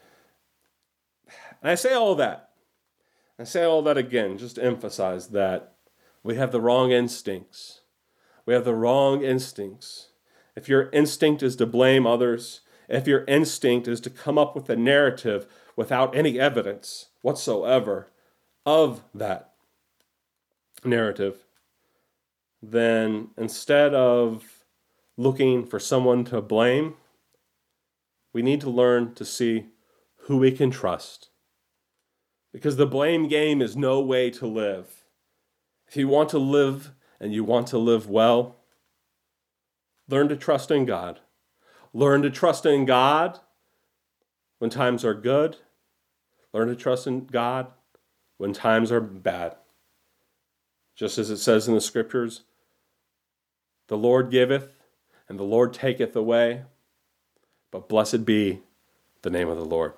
And 1.60 1.70
I 1.70 1.74
say 1.74 1.92
all 1.92 2.14
that 2.14 2.46
I 3.38 3.44
say 3.44 3.64
all 3.64 3.82
that 3.82 3.98
again 3.98 4.38
just 4.38 4.56
to 4.56 4.64
emphasize 4.64 5.28
that 5.28 5.74
we 6.22 6.36
have 6.36 6.52
the 6.52 6.60
wrong 6.60 6.90
instincts. 6.90 7.82
We 8.46 8.54
have 8.54 8.64
the 8.64 8.74
wrong 8.74 9.22
instincts. 9.22 10.08
If 10.54 10.68
your 10.68 10.88
instinct 10.90 11.42
is 11.42 11.54
to 11.56 11.66
blame 11.66 12.06
others, 12.06 12.62
if 12.88 13.06
your 13.06 13.24
instinct 13.26 13.88
is 13.88 14.00
to 14.02 14.10
come 14.10 14.38
up 14.38 14.54
with 14.54 14.70
a 14.70 14.76
narrative 14.76 15.46
without 15.74 16.16
any 16.16 16.40
evidence 16.40 17.08
whatsoever 17.20 18.08
of 18.64 19.02
that 19.14 19.52
narrative, 20.82 21.45
then 22.70 23.28
instead 23.36 23.94
of 23.94 24.64
looking 25.16 25.64
for 25.64 25.78
someone 25.78 26.24
to 26.24 26.40
blame, 26.40 26.94
we 28.32 28.42
need 28.42 28.60
to 28.60 28.70
learn 28.70 29.14
to 29.14 29.24
see 29.24 29.66
who 30.22 30.38
we 30.38 30.52
can 30.52 30.70
trust 30.70 31.30
because 32.52 32.76
the 32.76 32.86
blame 32.86 33.28
game 33.28 33.60
is 33.60 33.76
no 33.76 34.00
way 34.00 34.30
to 34.30 34.46
live. 34.46 35.04
If 35.88 35.96
you 35.96 36.08
want 36.08 36.30
to 36.30 36.38
live 36.38 36.92
and 37.20 37.32
you 37.32 37.44
want 37.44 37.66
to 37.68 37.78
live 37.78 38.08
well, 38.08 38.56
learn 40.08 40.28
to 40.28 40.36
trust 40.36 40.70
in 40.70 40.86
God. 40.86 41.20
Learn 41.92 42.22
to 42.22 42.30
trust 42.30 42.66
in 42.66 42.84
God 42.84 43.40
when 44.58 44.70
times 44.70 45.04
are 45.04 45.14
good. 45.14 45.58
Learn 46.52 46.68
to 46.68 46.76
trust 46.76 47.06
in 47.06 47.26
God 47.26 47.66
when 48.38 48.52
times 48.52 48.90
are 48.90 49.00
bad. 49.00 49.56
Just 50.94 51.18
as 51.18 51.28
it 51.28 51.36
says 51.36 51.68
in 51.68 51.74
the 51.74 51.80
scriptures, 51.80 52.44
the 53.88 53.96
Lord 53.96 54.30
giveth 54.30 54.80
and 55.28 55.38
the 55.38 55.44
Lord 55.44 55.72
taketh 55.72 56.14
away, 56.14 56.62
but 57.70 57.88
blessed 57.88 58.24
be 58.24 58.60
the 59.22 59.30
name 59.30 59.48
of 59.48 59.56
the 59.56 59.64
Lord. 59.64 59.94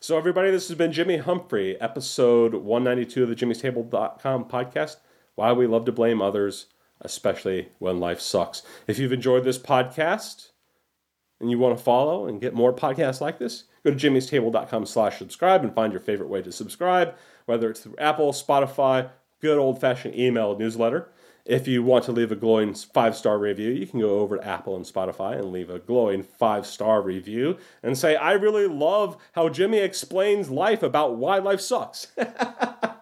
So, 0.00 0.16
everybody, 0.16 0.50
this 0.50 0.68
has 0.68 0.76
been 0.76 0.92
Jimmy 0.92 1.16
Humphrey, 1.16 1.80
episode 1.80 2.54
192 2.54 3.24
of 3.24 3.28
the 3.28 3.34
jimmystable.com 3.34 4.44
podcast 4.44 4.96
Why 5.34 5.52
We 5.52 5.66
Love 5.66 5.84
to 5.86 5.92
Blame 5.92 6.22
Others, 6.22 6.66
especially 7.00 7.70
when 7.80 7.98
life 7.98 8.20
sucks. 8.20 8.62
If 8.86 8.98
you've 8.98 9.12
enjoyed 9.12 9.42
this 9.42 9.58
podcast 9.58 10.50
and 11.40 11.50
you 11.50 11.58
want 11.58 11.76
to 11.76 11.82
follow 11.82 12.26
and 12.26 12.40
get 12.40 12.54
more 12.54 12.72
podcasts 12.72 13.20
like 13.20 13.40
this, 13.40 13.64
go 13.84 13.90
to 13.90 13.96
jimmystable.com 13.96 14.86
slash 14.86 15.18
subscribe 15.18 15.64
and 15.64 15.74
find 15.74 15.92
your 15.92 16.00
favorite 16.00 16.28
way 16.28 16.42
to 16.42 16.52
subscribe, 16.52 17.16
whether 17.46 17.68
it's 17.68 17.80
through 17.80 17.96
Apple, 17.98 18.32
Spotify, 18.32 19.10
good 19.40 19.58
old 19.58 19.80
fashioned 19.80 20.14
email 20.14 20.56
newsletter. 20.56 21.08
If 21.48 21.66
you 21.66 21.82
want 21.82 22.04
to 22.04 22.12
leave 22.12 22.30
a 22.30 22.36
glowing 22.36 22.74
five 22.74 23.16
star 23.16 23.38
review, 23.38 23.70
you 23.70 23.86
can 23.86 24.00
go 24.00 24.20
over 24.20 24.36
to 24.36 24.46
Apple 24.46 24.76
and 24.76 24.84
Spotify 24.84 25.38
and 25.38 25.50
leave 25.50 25.70
a 25.70 25.78
glowing 25.78 26.22
five 26.22 26.66
star 26.66 27.00
review 27.00 27.56
and 27.82 27.96
say, 27.96 28.16
I 28.16 28.32
really 28.32 28.66
love 28.66 29.16
how 29.32 29.48
Jimmy 29.48 29.78
explains 29.78 30.50
life 30.50 30.82
about 30.82 31.16
why 31.16 31.38
life 31.38 31.62
sucks 31.62 32.08
uh, 32.18 32.98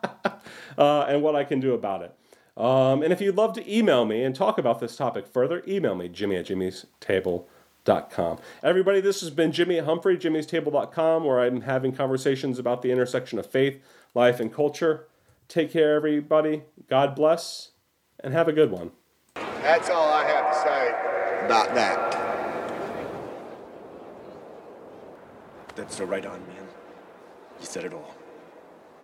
and 0.79 1.23
what 1.23 1.35
I 1.35 1.43
can 1.43 1.59
do 1.59 1.75
about 1.75 2.03
it. 2.03 2.17
Um, 2.57 3.03
and 3.03 3.13
if 3.13 3.21
you'd 3.21 3.35
love 3.35 3.53
to 3.55 3.71
email 3.71 4.05
me 4.05 4.23
and 4.23 4.33
talk 4.33 4.59
about 4.59 4.79
this 4.79 4.95
topic 4.95 5.27
further, 5.27 5.65
email 5.67 5.97
me, 5.97 6.09
jimmy 6.09 6.37
at 6.37 6.47
jimmy's 6.47 6.87
table. 7.01 7.49
Everybody, 8.65 9.01
this 9.01 9.21
has 9.21 9.31
been 9.31 9.53
Jimmy 9.53 9.79
Humphrey, 9.79 10.19
Jimmy's 10.19 10.47
Table.com, 10.47 11.23
where 11.23 11.39
I'm 11.39 11.61
having 11.61 11.93
conversations 11.93 12.59
about 12.59 12.83
the 12.83 12.91
intersection 12.91 13.39
of 13.39 13.47
faith, 13.47 13.81
life, 14.13 14.41
and 14.41 14.53
culture. 14.53 15.07
Take 15.47 15.73
care, 15.73 15.95
everybody. 15.95 16.65
God 16.89 17.15
bless 17.15 17.71
and 18.27 18.35
have 18.35 18.49
a 18.49 18.53
good 18.53 18.73
one. 18.73 18.91
That's 19.37 19.89
all 19.89 20.09
I 20.09 20.25
have 20.25 20.53
to 20.53 20.59
say 20.59 21.45
about 21.47 21.73
that. 21.77 22.13
That's 25.77 25.97
the 25.97 26.07
right 26.07 26.27
on, 26.27 26.41
man. 26.49 26.67
You 27.61 27.67
said 27.67 27.85
it 27.85 27.95
all. 27.95 28.16